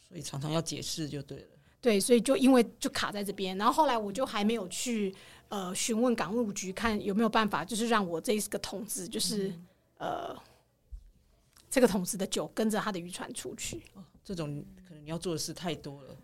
[0.10, 1.47] 所以常常要解释就对了。
[1.80, 5.16] 对，所以就因为就卡在这边，然后后来我就还没有去
[5.50, 9.54] 呃询问港务局看有没有办法，就是让我这个桶子就是、
[9.97, 10.36] 呃
[11.70, 13.84] 这个桶子的酒跟着他的渔船出去。
[14.24, 16.16] 这种可能你要做的事太多了，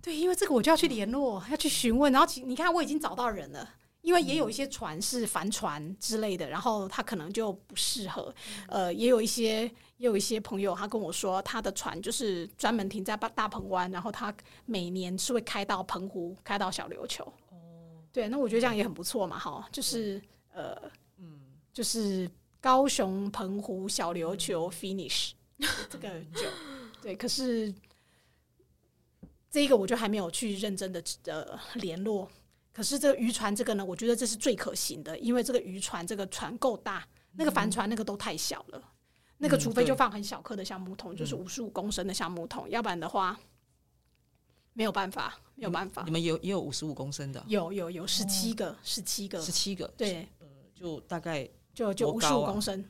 [0.00, 3.68] 对，因为这个我就要去联络，要去询问，然后你看我已经找到人了。
[4.02, 8.34] 因为也有一些船是帆船之类的，然后他可能就不适合。
[8.68, 9.62] 呃，也有一些
[9.96, 14.30] 也有一些朋友，他跟我说，他的船就是专门停在大大鹏湾，然后他
[14.66, 17.32] 每年是会开到澎湖，开到小琉球。
[18.14, 20.80] 哦，对，那我觉得这样也很不错嘛，哈，就是呃，
[21.18, 21.40] 嗯，
[21.72, 25.32] 就是高雄、澎湖、小琉球 finish
[25.90, 26.48] 这个酒，
[27.02, 27.74] 对，可是
[29.50, 32.30] 这一个我就还没有去认真的呃联络。
[32.72, 38.82] 可是这个渔船这个呢，我觉得这是最可行的，因为这个渔船这个船够大，那个帆船那个都太小了，
[39.38, 43.38] 那个嗯除非就放很小颗的橡木桶，就是五十五公升的橡木桶，要不然的话
[44.74, 46.02] 没有办法，没有办法。
[46.04, 46.10] 你。
[46.10, 50.28] 们有也有五十五公升的，有有有十七个，十七个，十七个，对，
[50.74, 52.84] 就大概就就五十五公升，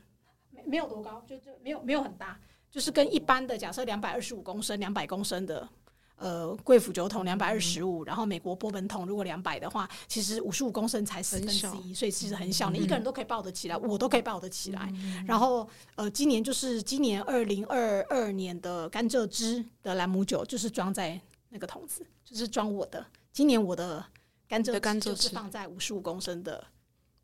[0.51, 2.37] 没没有多高，就就没有没有很大，
[2.69, 5.69] 就是跟一般的假设两百二十五公升、两百公升的。
[6.17, 14.89] 呃，贵腐酒桶两百二十五，然后美国波本桶如果两百的话，其实五十五公升才四分之一，所以其实很小，你一个人都可以抱得起来，我都可以抱得起来。
[15.27, 21.21] 然后呃，今年就是今年二零二二年的甘蔗汁的兰姆酒，就是装在
[21.55, 23.07] 那个桶子，就是装我的。
[23.33, 24.05] 今年我的
[24.49, 26.67] 甘蔗甘蔗是放在五十五公升的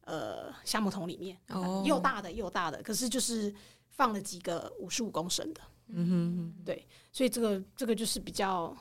[0.03, 3.53] 呃橡木桶里面，哦也有大的又大的，可是就是
[3.89, 6.09] 放了几个五十五公升的，嗯
[6.57, 8.75] 哼，对，所以这个这个就是比较，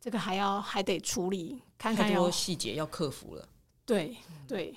[0.00, 3.48] 这个还要还得处理，看看要细节要克服了。
[3.84, 4.72] 对对，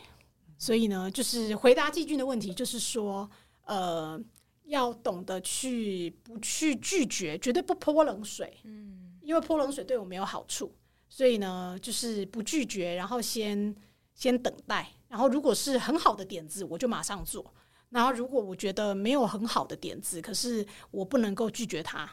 [0.58, 3.30] 所以呢，就是回答季军的问题，就是说，
[3.66, 4.20] 呃，
[4.64, 10.74] 要懂得去不去拒绝，绝对不泼冷水，嗯，因为泼冷水对我没有好处，
[11.10, 13.76] 所以呢，就是不拒绝，然后先
[14.14, 17.54] 先等待，然后如果是很好的点子，我就马上做。
[17.90, 22.10] 然后，如果我觉得没有很好的点子，可是我不能够拒绝他，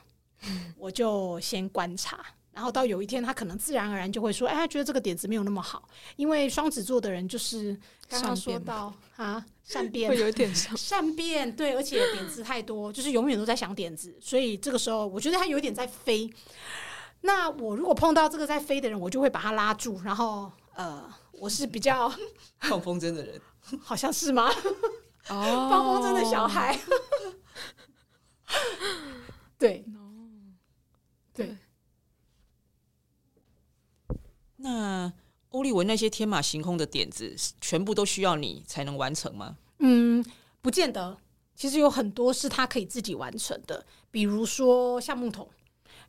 [0.76, 2.24] 我就先观察。
[2.52, 7.76] 然后到有一天，他可能自然而然就会说：“哎，他觉得这个点子没有那么好。”因为双子座的人就是
[8.08, 16.30] 刚刚说到啊，善 变会有一点像 善变，对，而且点子太多，就是永远都在想点子，所以这个时候我觉得他有一点在飞。
[17.22, 21.02] 那我如果碰到这个在飞的人，我就会把他拉住，然后呃，
[21.32, 22.12] 我是比较
[22.60, 23.40] 放风筝的人，
[23.80, 24.50] 好像是吗？
[25.28, 25.68] 哦。
[25.70, 26.78] 放风筝的小孩，
[29.58, 29.84] 对。
[31.34, 31.56] 对，
[34.56, 35.10] 那
[35.48, 39.56] 欧利文那些天马行空的点子，全部都需要你才能完成吗？
[39.78, 40.22] 嗯，
[40.60, 41.16] 不见得。
[41.54, 45.48] 其实有很多是他可以自己完成的，比如说橡木桶，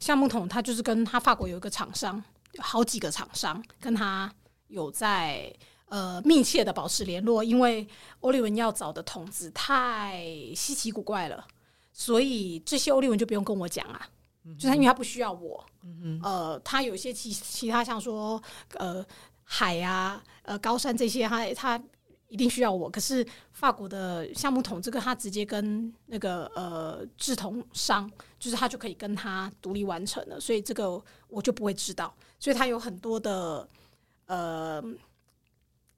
[0.03, 2.21] 橡木桶他就是跟他法国有一个厂商，
[2.57, 4.29] 好几个厂商跟他
[4.67, 5.49] 有在
[5.85, 7.87] 呃密切的保持联络，因为
[8.19, 10.21] 欧利文要找的桶子太
[10.53, 11.47] 稀奇古怪了，
[11.93, 14.05] 所以这些欧利文就不用跟我讲啊，
[14.59, 15.65] 就是因为他不需要我，
[16.21, 18.43] 呃，他有一些其其他像说
[18.73, 19.05] 呃
[19.45, 21.81] 海啊、呃高山这些，他他
[22.33, 22.89] 一定需要我。
[22.89, 32.11] 可是法国的橡木桶这个，他直接跟那个呃制桶商，就是他就可以跟他独立完成了，所以这个我就不会知道。
[32.39, 33.69] 所以他有很多的
[34.25, 34.83] 呃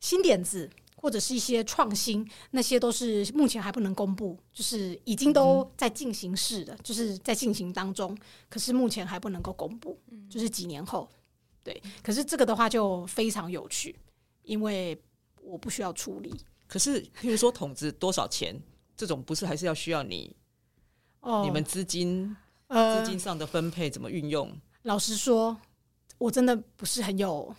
[0.02, 8.16] 新点子，或者是一些创新，那些都是目前还不能公布，就是已经都在进行式的，就是在进行当中，
[8.50, 9.98] 可是目前还不能够公布，
[10.30, 11.10] 就是几年后，
[11.64, 11.82] 对。
[12.04, 13.96] 可是这个的话就非常有趣，
[14.44, 15.02] 因为
[15.46, 16.34] 我不需要处理。
[16.68, 18.60] 可是，譬如说筒子多少钱，
[18.98, 20.36] 这种不是还是要需要你
[21.22, 22.36] 哦，你们资金
[22.68, 24.52] 呃资金上的分配怎么运用？
[24.84, 25.56] 老实说，
[26.18, 27.56] 我真的不是很有，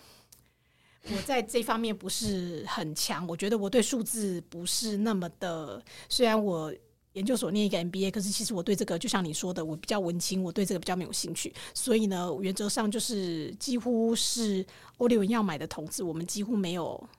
[1.03, 3.25] 我在这方面不是很强。
[3.27, 6.73] 我觉得我对数字不是那么的，虽然我
[7.13, 11.53] 研究所念一个 MBA，可是其实我对这个就像你说的，我比较文青，我对这个比较没有兴趣。
[11.73, 14.65] 所以呢，原则上就是几乎是
[14.97, 17.09] 欧利文要买的筒子，我们几乎没有，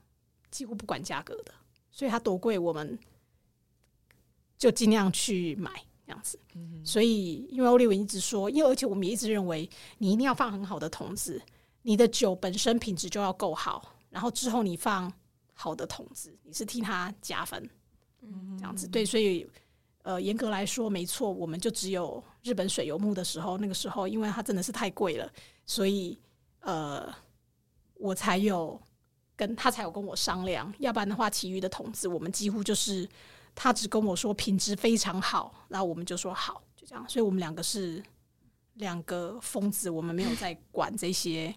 [0.50, 1.54] 几乎不管价格的。
[1.90, 2.98] 所以它多贵，我们
[4.56, 5.70] 就尽量去买
[6.06, 6.38] 这样子。
[6.84, 9.68] 所以，因为欧利文一直说，因为而且我们也一直认为，
[9.98, 11.42] 你一定要放很好的桶子，
[11.82, 15.12] 你的酒本身品质就要够好，然后之后你放
[15.54, 17.68] 好的桶子，你是替它加分，
[18.56, 19.04] 这样子对。
[19.04, 19.48] 所以，
[20.02, 25.30] 呃，严格来说，没错，我们就只有日本水油木的时候，那个时候因为它真的是太贵了，
[25.66, 26.16] 所以
[26.60, 27.12] 呃，
[27.94, 28.80] 我才有
[29.38, 33.08] 跟他才有跟我商量，要不然的话，其余的筒子我们几乎就是
[33.54, 37.08] 他只跟我说品质非常好，然后我们就说好，就这样。
[37.08, 38.02] 所以我们两个是
[38.74, 41.54] 两个疯子，我们没有在管这些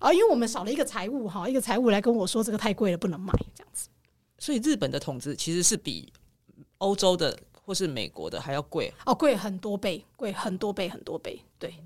[0.00, 3.88] 啊，因为我们少了一个财务哈，一个财务来跟我说这个太贵了，不能买这样子。
[4.38, 6.12] 所以日本的筒子其实是比
[6.76, 8.92] 欧洲的或是美国的还要贵。
[9.06, 11.78] 哦，贵很多倍，贵很多倍，很多倍，对对。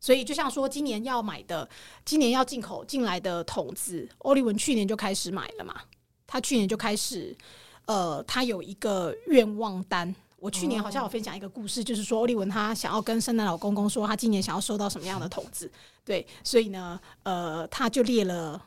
[0.00, 1.68] 所以就像说，今年要买的，
[2.04, 5.82] 今年要进口进来的桶子，欧利文去年就开始买了嘛，
[6.26, 7.36] 他去年就开始，
[7.84, 10.14] 呃，他有一个愿望单。
[10.38, 15.70] 我去年好像有分享一个故事，就是说欧利文他想要跟圣诞老公公说，他今年想要收到什么样的桶子，
[16.02, 18.64] 对，所以呢，呃，他就列了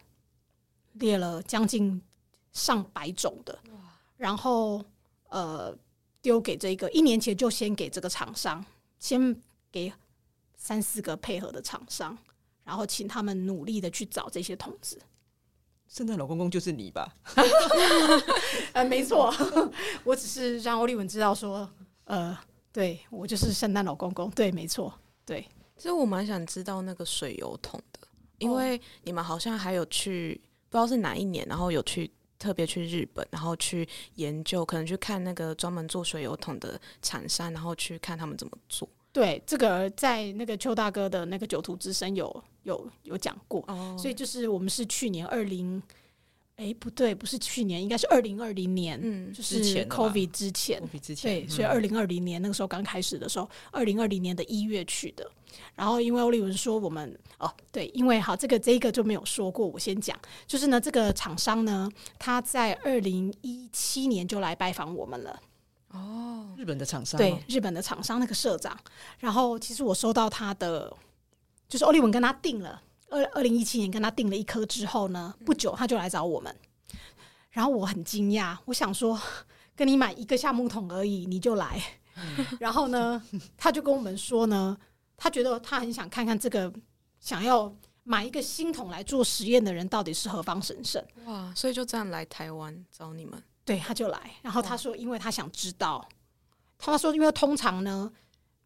[0.93, 1.99] 列了将近
[2.51, 3.57] 上百种的，
[4.17, 4.85] 然后
[5.29, 5.75] 呃
[6.21, 8.63] 丢给这个一年前就先给这个厂商，
[8.99, 9.35] 先
[9.71, 9.91] 给
[10.63, 12.17] 三四个配合的厂商，
[12.63, 14.97] 然后请他们努力的去找这些桶子。
[15.89, 17.13] 圣诞老公公就是你吧？
[18.71, 19.29] 呃，没错，
[20.05, 21.69] 我只是让欧利文知道说，
[22.05, 22.35] 呃，
[22.71, 25.45] 对我就是圣诞老公公，对，没错，对。
[25.75, 27.99] 其实我蛮想知道那个水油桶的，
[28.37, 30.39] 因为你们好像还有去
[30.69, 32.09] 不知道是哪一年，然后有去
[32.39, 33.85] 特别去日本，然后去
[34.15, 38.87] 研究，可能去看那个专门做水油桶的厂商，然后去看他们怎么做。
[39.13, 45.79] 对，这个在那个邱大哥的那个九图之声有有有讲过，哦所以就是我们是去年二零，
[46.55, 55.29] 哎，不对，不是去年，应该是二零二零年，嗯就是 COVID 之前我，比之前对，所以二零二零年那个时候刚开始的时候，二零二零年的一月去的。
[55.75, 61.87] 然后因为欧利文说我们哦，对，因为好这个这个就没有说过，我先讲，就是呢，这个厂商呢，
[62.17, 65.39] 他在二零一七年就来拜访我们了。
[65.93, 68.77] 哦，日本的厂商对，日本的厂商那个社长。
[69.19, 70.91] 然后其实我收到他的，
[71.69, 76.55] 就是欧利文跟他定了，二二零一七年跟他订了一颗之后呢，不久他就来找我们。
[77.51, 79.19] 然后我很惊讶，我想说
[79.75, 81.79] 跟你买一个橡木桶而已，你就来。
[82.59, 83.23] 然后呢，
[83.55, 84.75] 他就跟我们说呢，
[85.15, 86.73] 他觉得他很想看看这个
[87.19, 87.71] 想要
[88.03, 91.03] 买一个新桶来做实验的人到底是何方神圣。
[91.25, 93.41] 哇，所以就这样来台湾找你们。
[93.65, 96.07] 对，他就来，然后他说，因为他想知道，
[96.77, 98.11] 他说，因为通常呢，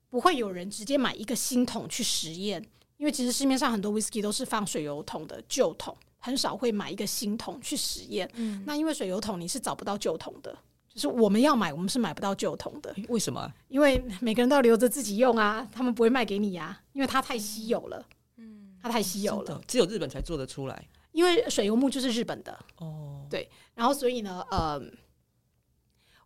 [0.09, 2.63] 不会有人直接买一个新桶去实验，
[2.97, 8.27] 因为其实市面上很多 whisky 都是放水油桶的旧桶，很少会买一个新桶去实验。
[8.33, 10.57] 嗯，那因为水油桶你是找不到旧桶的，
[10.91, 13.53] 就是我们要买，我们是买不到旧桶的，为什么啊？
[13.67, 18.03] 因为每个人都要留着自己用啊，他们不会卖给你呀、因为它太稀有了，
[18.37, 20.87] 嗯，它太稀有了，只有日本才做得出来
[21.17, 23.25] 因为水油木就是日本的，哦。
[23.27, 24.79] 对然后所以呢，呃，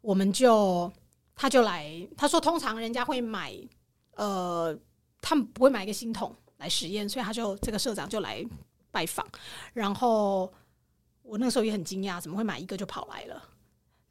[0.01, 0.91] 我们就
[1.33, 3.55] 他就来，他说通常人家会买，
[4.15, 4.77] 呃，
[5.21, 8.45] 他们不会买一个新桶来实验，所以他就这个社长就来
[8.91, 9.25] 拜访，
[9.71, 10.51] 然后
[11.21, 13.41] 我那时候也很惊讶，怎么会买一个就跑来了？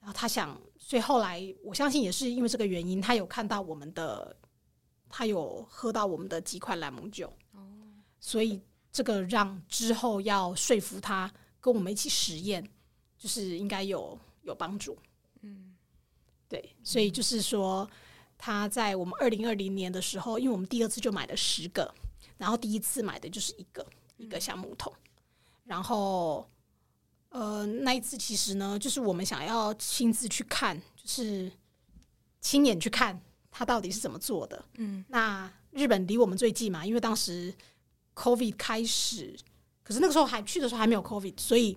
[0.00, 4.34] 然后他想，所以后来我相信也是因为这个原因，他有看到我们的，
[5.10, 7.60] 他有喝到我们的几款朗姆酒，哦
[8.18, 8.62] 所以
[8.92, 12.68] 这个让之后要说服他跟我们一起实验，
[13.16, 14.98] 就是应该有有帮助。
[15.42, 15.74] 嗯，
[16.48, 17.88] 对，所以就是说，
[18.36, 21.94] 他在我们二零二零年的时候，因为我们第二次就买了十个，
[22.36, 23.86] 然后第一次买的就是一个
[24.16, 24.92] 一个橡木桶，
[25.64, 26.48] 然后
[27.28, 31.50] 呃那一次其实呢，就是我们想要亲自去看，就是
[32.40, 33.20] 亲眼去看
[33.50, 34.64] 他到底是怎么做的。
[34.74, 37.54] 嗯，那日本离我们最近嘛，因为当时
[38.20, 39.34] COVID 开始，
[39.82, 41.74] 可是那个时候还去的时候还没有 COVID，所以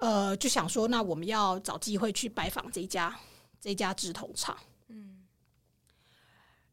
[0.00, 3.16] 呃，就想说，那我们要找机会去拜访这家
[3.60, 4.58] 这家制铜厂。
[4.88, 5.24] 嗯，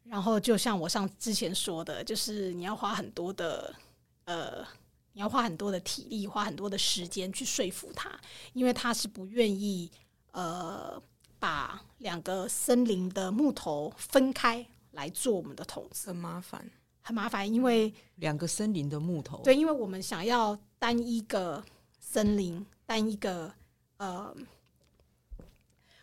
[0.04, 3.76] 然后就像我上之前说的，就是你要花很多的
[4.24, 4.66] 呃，
[5.14, 8.20] 你要花很多的体力，花很多的时间去说服他，
[8.54, 9.92] 因为他是不愿意
[10.32, 11.00] 呃
[11.38, 16.72] 把两个森林的木头分开来做我们的桶子，很麻烦。
[17.08, 21.64] 很麻烦，因为两个森林的木头，对，因为我们想要单一个
[22.00, 23.54] 森林，单一个
[23.98, 24.36] 呃，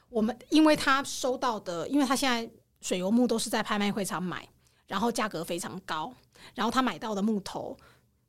[0.09, 2.49] 我们因为他收到的，因为他现在
[2.81, 4.49] 水油木都是在拍卖会场买，
[4.87, 6.15] 然后价格非常高，
[6.55, 7.77] 然后他买到的木头，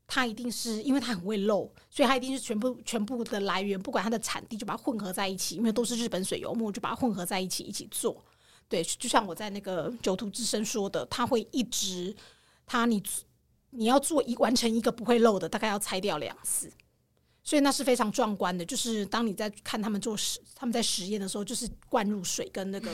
[0.08, 8.20] 他一定是因为他很会漏，所以他一定是全部全部的来源，不管它的产地，就把它混合在一起，因为都是日本水油木，就把它混合在一起一起做。
[8.68, 12.16] 对，就像我在那个九图之声说的，他会一直。
[12.66, 13.02] 他你
[13.72, 16.72] 你要做一完成一个不会漏的，大概要拆掉两次，
[17.44, 18.64] 所以那是非常壮观的。
[18.66, 22.92] 就是当你在看他们做实他们在实验的时候，就是灌入水跟那个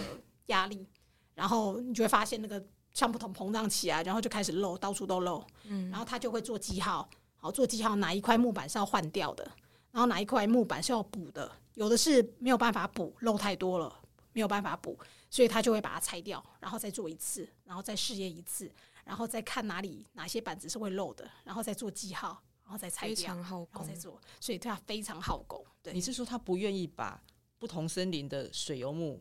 [0.47, 0.87] 压力，
[1.35, 2.63] 然后你就会发现那个
[2.93, 5.45] 橡木桶膨胀起来，然后就开始漏，到处都漏。
[5.65, 9.43] 嗯，然后他就会做记号，好做记号哪一块木板是要换掉的，
[9.91, 13.93] 然后哪一块木板是要补的，有的是没有办法补，漏太多了
[14.31, 14.97] 没有办法补，
[15.29, 18.71] 所以他就会把它拆掉，然后再做一次，然后再试验一次。
[19.09, 25.65] 然后再看哪里哪些板子是会漏的，然后再做记号，然后再拆掉，然后再做，所以对他非常好工。
[25.81, 27.19] 对，你是说他不愿意把
[27.57, 29.19] 不同森林的水油木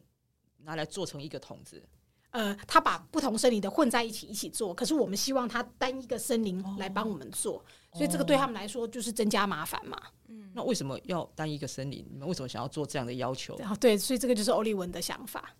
[0.58, 1.82] 拿来做成一个桶子？
[2.32, 7.64] 呃，他把不同森林的混在一起一起做，可是我们希望他单一个森林来帮我们做，
[7.94, 9.98] 所以这个对他们来说就是增加麻烦嘛。
[10.26, 12.06] 嗯，那为什么要单一个森林？
[12.10, 13.58] 你们为什么想要做这样的要求？
[13.80, 15.56] 对，所以这个就是欧利文的想法。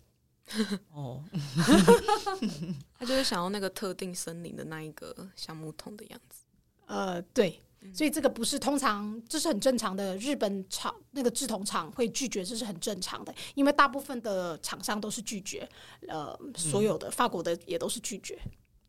[0.91, 1.23] 哦，
[2.97, 6.43] 他就是想要那个特定森林的那一个橡木桶的样子。
[6.85, 7.61] 呃，对，
[7.93, 10.17] 所以这个不是通常，这是很正常的。
[10.17, 15.69] 日本厂那个制铜厂会拒绝，这是很正常的，因为大部分的厂商都是拒绝。
[16.07, 18.39] 呃，所有的法国的也都是拒绝。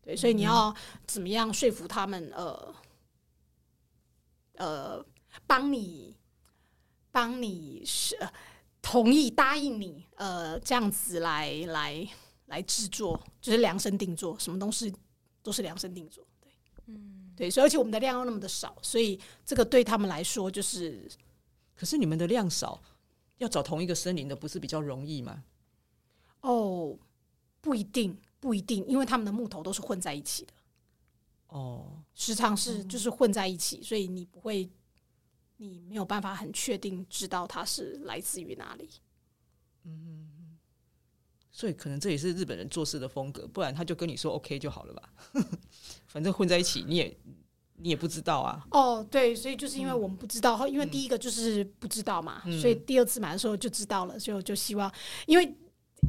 [0.03, 2.31] 对，所以你要怎么样说服他们？
[2.35, 2.75] 呃，
[4.55, 5.05] 呃，
[5.45, 6.17] 帮你，
[7.11, 8.17] 帮你是。
[8.81, 12.07] 同意答应你，呃，这样子来来
[12.47, 14.91] 来制作，就是量身定做，什么东西
[15.43, 16.51] 都是量身定做，对，
[16.87, 21.07] 嗯，对，所以而且我们的量又那么的少，所以这个对他们来说就是，
[21.75, 22.81] 可是你们的量少，
[23.37, 25.43] 要找同一个森林的不是比较容易吗？
[26.41, 26.97] 哦，
[27.61, 30.53] 不一定，不一定，因为他们的木头都是混在一起的，
[31.49, 34.67] 哦，时常是就是混在一起，所以你不会。
[35.63, 38.89] 你没有办法很确定知道它是来自于哪里，
[39.85, 40.57] 嗯，
[41.51, 45.13] 所以可能这也是日本人做事的风格，不然他就跟你说 OK 就好了吧，
[46.07, 47.15] 反正混在一起你也
[47.75, 48.65] 你也不知道啊。
[48.71, 54.91] 哦，对，所以就是因为我们不知道，因为第一个就是不知道嘛，所以第二次买的时候就知道了，就就希望
[55.27, 55.55] 因为。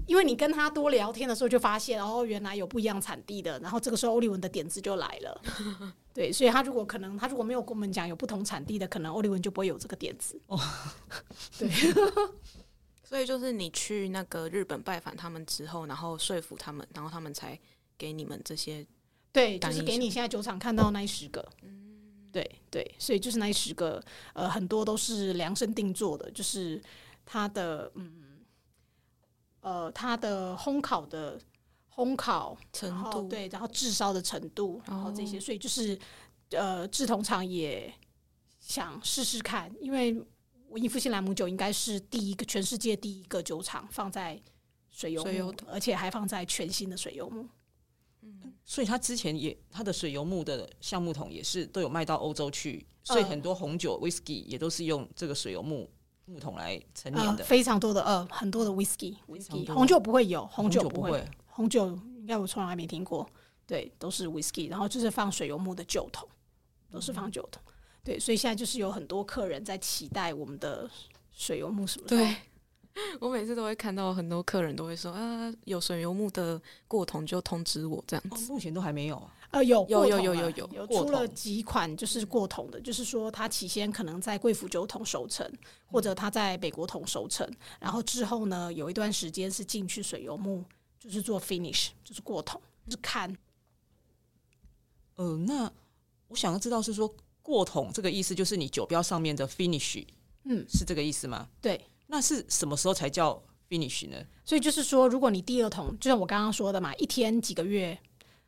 [0.06, 5.42] 因为你跟他多聊天的时候，就发现哦，原来有不一样产地的，然后这个时候欧利文的点子就来了。
[6.14, 10.40] 对，所以他如果可能，他如果没有跟我们讲有不同产地的，可能欧利文就不会有这个点子。
[10.46, 10.58] 哦，
[11.58, 11.68] 对，
[13.02, 17.58] 所以就是你去那个日本拜访他们之后，然后说服他们，然后他们才
[17.96, 18.86] 给你们这些。
[19.32, 21.46] 对，就是给你现在酒厂看到那十个。
[21.62, 24.02] 嗯，对对，所以就是那十个，
[24.34, 26.82] 呃，很多都是量身定做的，就是
[27.24, 28.18] 它的嗯。
[29.62, 31.40] 呃，它的烘烤的
[31.94, 35.98] 烘烤程度，对，然后炙烧的程度，然后这些，所以就是
[36.50, 37.92] 呃，制铜厂也
[38.58, 40.14] 想试试看，因为
[40.70, 44.40] 文艺复兴兰姆酒应该是第一个全世界第一个酒厂放在
[44.90, 47.46] 水油木，而且还放在全新的水油木。
[48.22, 55.90] 嗯，所以他之前也他的水油木的橡木桶也是都有卖到欧洲去，所以很多红酒 whisky 也都是用这个水油木。
[56.24, 61.28] 木桶来陈年的，非常多的呃，很多的 whisky，whisky 红酒不会有，红酒不会，
[61.62, 61.86] 红酒
[62.16, 63.24] 应该我从来没听过，
[63.68, 66.28] 对，都是 whisky，然后就是放水油木的酒桶，
[66.90, 67.62] 都是放酒桶，
[68.02, 70.90] 对，所以现在就是有很多客人在期待我们的
[71.30, 72.34] 水油木什么，对。
[73.20, 79.34] 我每次都会看到很多客人都会说啊，有水油木的过桶就通知我这样子，目前都还没有啊。
[79.52, 80.68] 呃，有有有有有有。
[80.74, 85.50] 有出了几款，就是过桶的，就是说它起先可能在贵腐酒桶熟成，
[85.86, 87.48] 或者它在北国桶熟成，
[87.80, 90.62] 然后之后呢，有一段时间是进去水油木，
[91.02, 93.36] 就是做 finish，就是过桶，就是看。
[95.16, 95.70] 呃，那
[96.28, 100.06] 我想要知道是说过桶这个意思，就是你酒标上面的 finish，
[100.44, 101.48] 嗯，是这个意思吗？
[101.60, 104.16] 对，那是什么时候才叫 finish 呢？
[104.44, 107.98] 所以就是说，如果你第二桶，就像我刚刚说的嘛，一天几个月。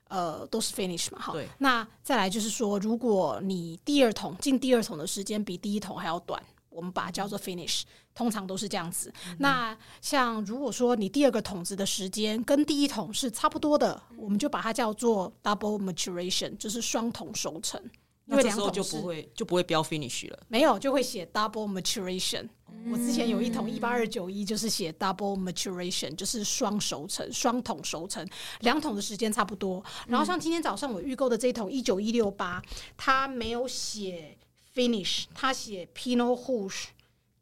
[0.08, 1.34] 呃，都是 finish 嘛，哈。
[1.58, 6.40] 那再来就是说，如果你第二桶进第二桶的时间比第一桶还要短，
[6.74, 7.82] 我们把它叫做 finish，
[8.14, 9.12] 通常都是这样子。
[9.38, 17.80] 那像如果说你第二个桶子的时间跟第一桶是差不多的，我们就把它叫做 double maturation，就是双桶熟成。
[18.26, 22.48] 因为两桶就不会就不会标 finish 了，没有就会写 double maturation。
[22.90, 28.26] 我之前有一桶一八二九一，就是写 double maturation，就是双熟成、双桶熟成，
[28.60, 29.84] 两桶的时间差不多。
[30.08, 32.62] 然后像今天早上我预购的这一桶一九一六八，
[32.96, 34.34] 它没有写
[34.74, 36.86] finish，他写 Pinot Rouge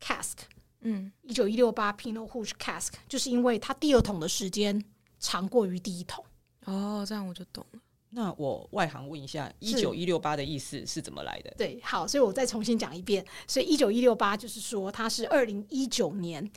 [0.00, 0.34] cask。
[0.80, 4.84] 嗯，一九一六八 Pinot Rouge cask，就是因为他第二桶的时间
[5.18, 6.24] 长过于第一桶。
[6.64, 7.80] 哦，这样我就懂了。
[8.10, 11.54] 那我外行问一下，一九一六八的意思是怎么来的？
[11.56, 13.24] 对，好，所以我再重新讲一遍。
[13.46, 16.50] 所以一九一六八就是说，它是二零一九年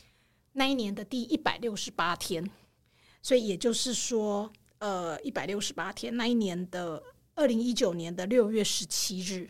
[0.54, 2.50] 那一年的第一百六十八天，
[3.22, 7.02] 所以也就是说，呃，一百六十八天那一年的
[7.36, 9.50] 二零一九年的六月十七日，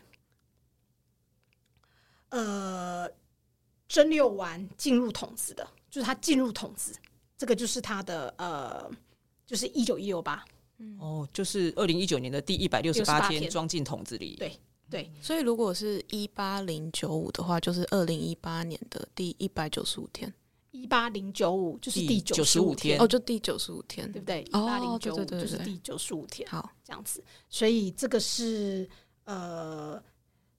[2.36, 3.10] 呃，
[3.88, 6.94] 蒸馏完进入桶子的，就是它进入桶子，
[7.38, 8.92] 这个就是它的呃，
[9.46, 10.44] 就是一九一六八。
[11.00, 14.36] 哦，就是二零一九年的第一百六十八天装进桶子里。
[14.36, 14.52] 对
[14.90, 20.32] 对，所以如果是一八零九五的话，就是二零一八年的第一百九十五天。
[20.72, 24.42] 一八零九五就是第九十五天哦，就第九十五天，对不对？
[24.44, 26.46] 一八零九五就是第九十五天。
[26.50, 27.24] 好，这样子。
[27.48, 28.88] 所以这个是
[29.24, 30.04] 呃，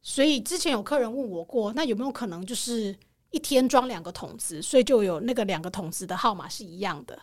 [0.08, 2.96] 所以之前有客人问我过，那有没有可能就是
[3.32, 7.18] 一天装两个桶子，所以就有那个两个桶子的号码是一样的？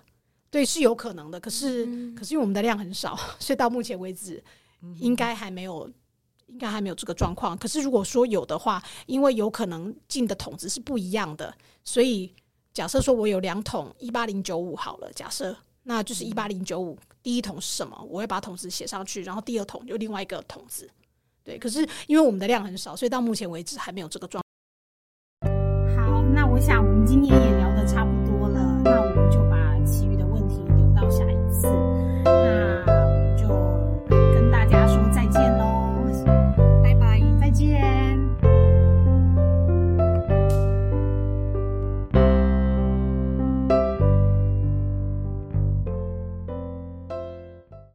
[0.52, 1.40] 对，是有可能的。
[1.40, 4.44] 可是，可是因为我们的量很少， 所以到目前为止，
[5.00, 5.90] 应该还没有，
[6.48, 7.58] 应该还没有这个状况。
[7.58, 11.56] 可是如果说有的话，因为有可能进的桶子是不一样的，
[11.86, 12.30] 所以
[12.74, 17.98] 假设说我有两桶一八零九五好了，假设那就是一八零九五，第一桶是什么？
[18.10, 20.90] 我会把桶子写上去，然后第二桶就另外一个桶子。
[21.44, 24.42] 对，可是因为我们的量很少，所以到目前为止还没有这个状。
[25.96, 28.23] 好，那我想我们今天也聊的差不多。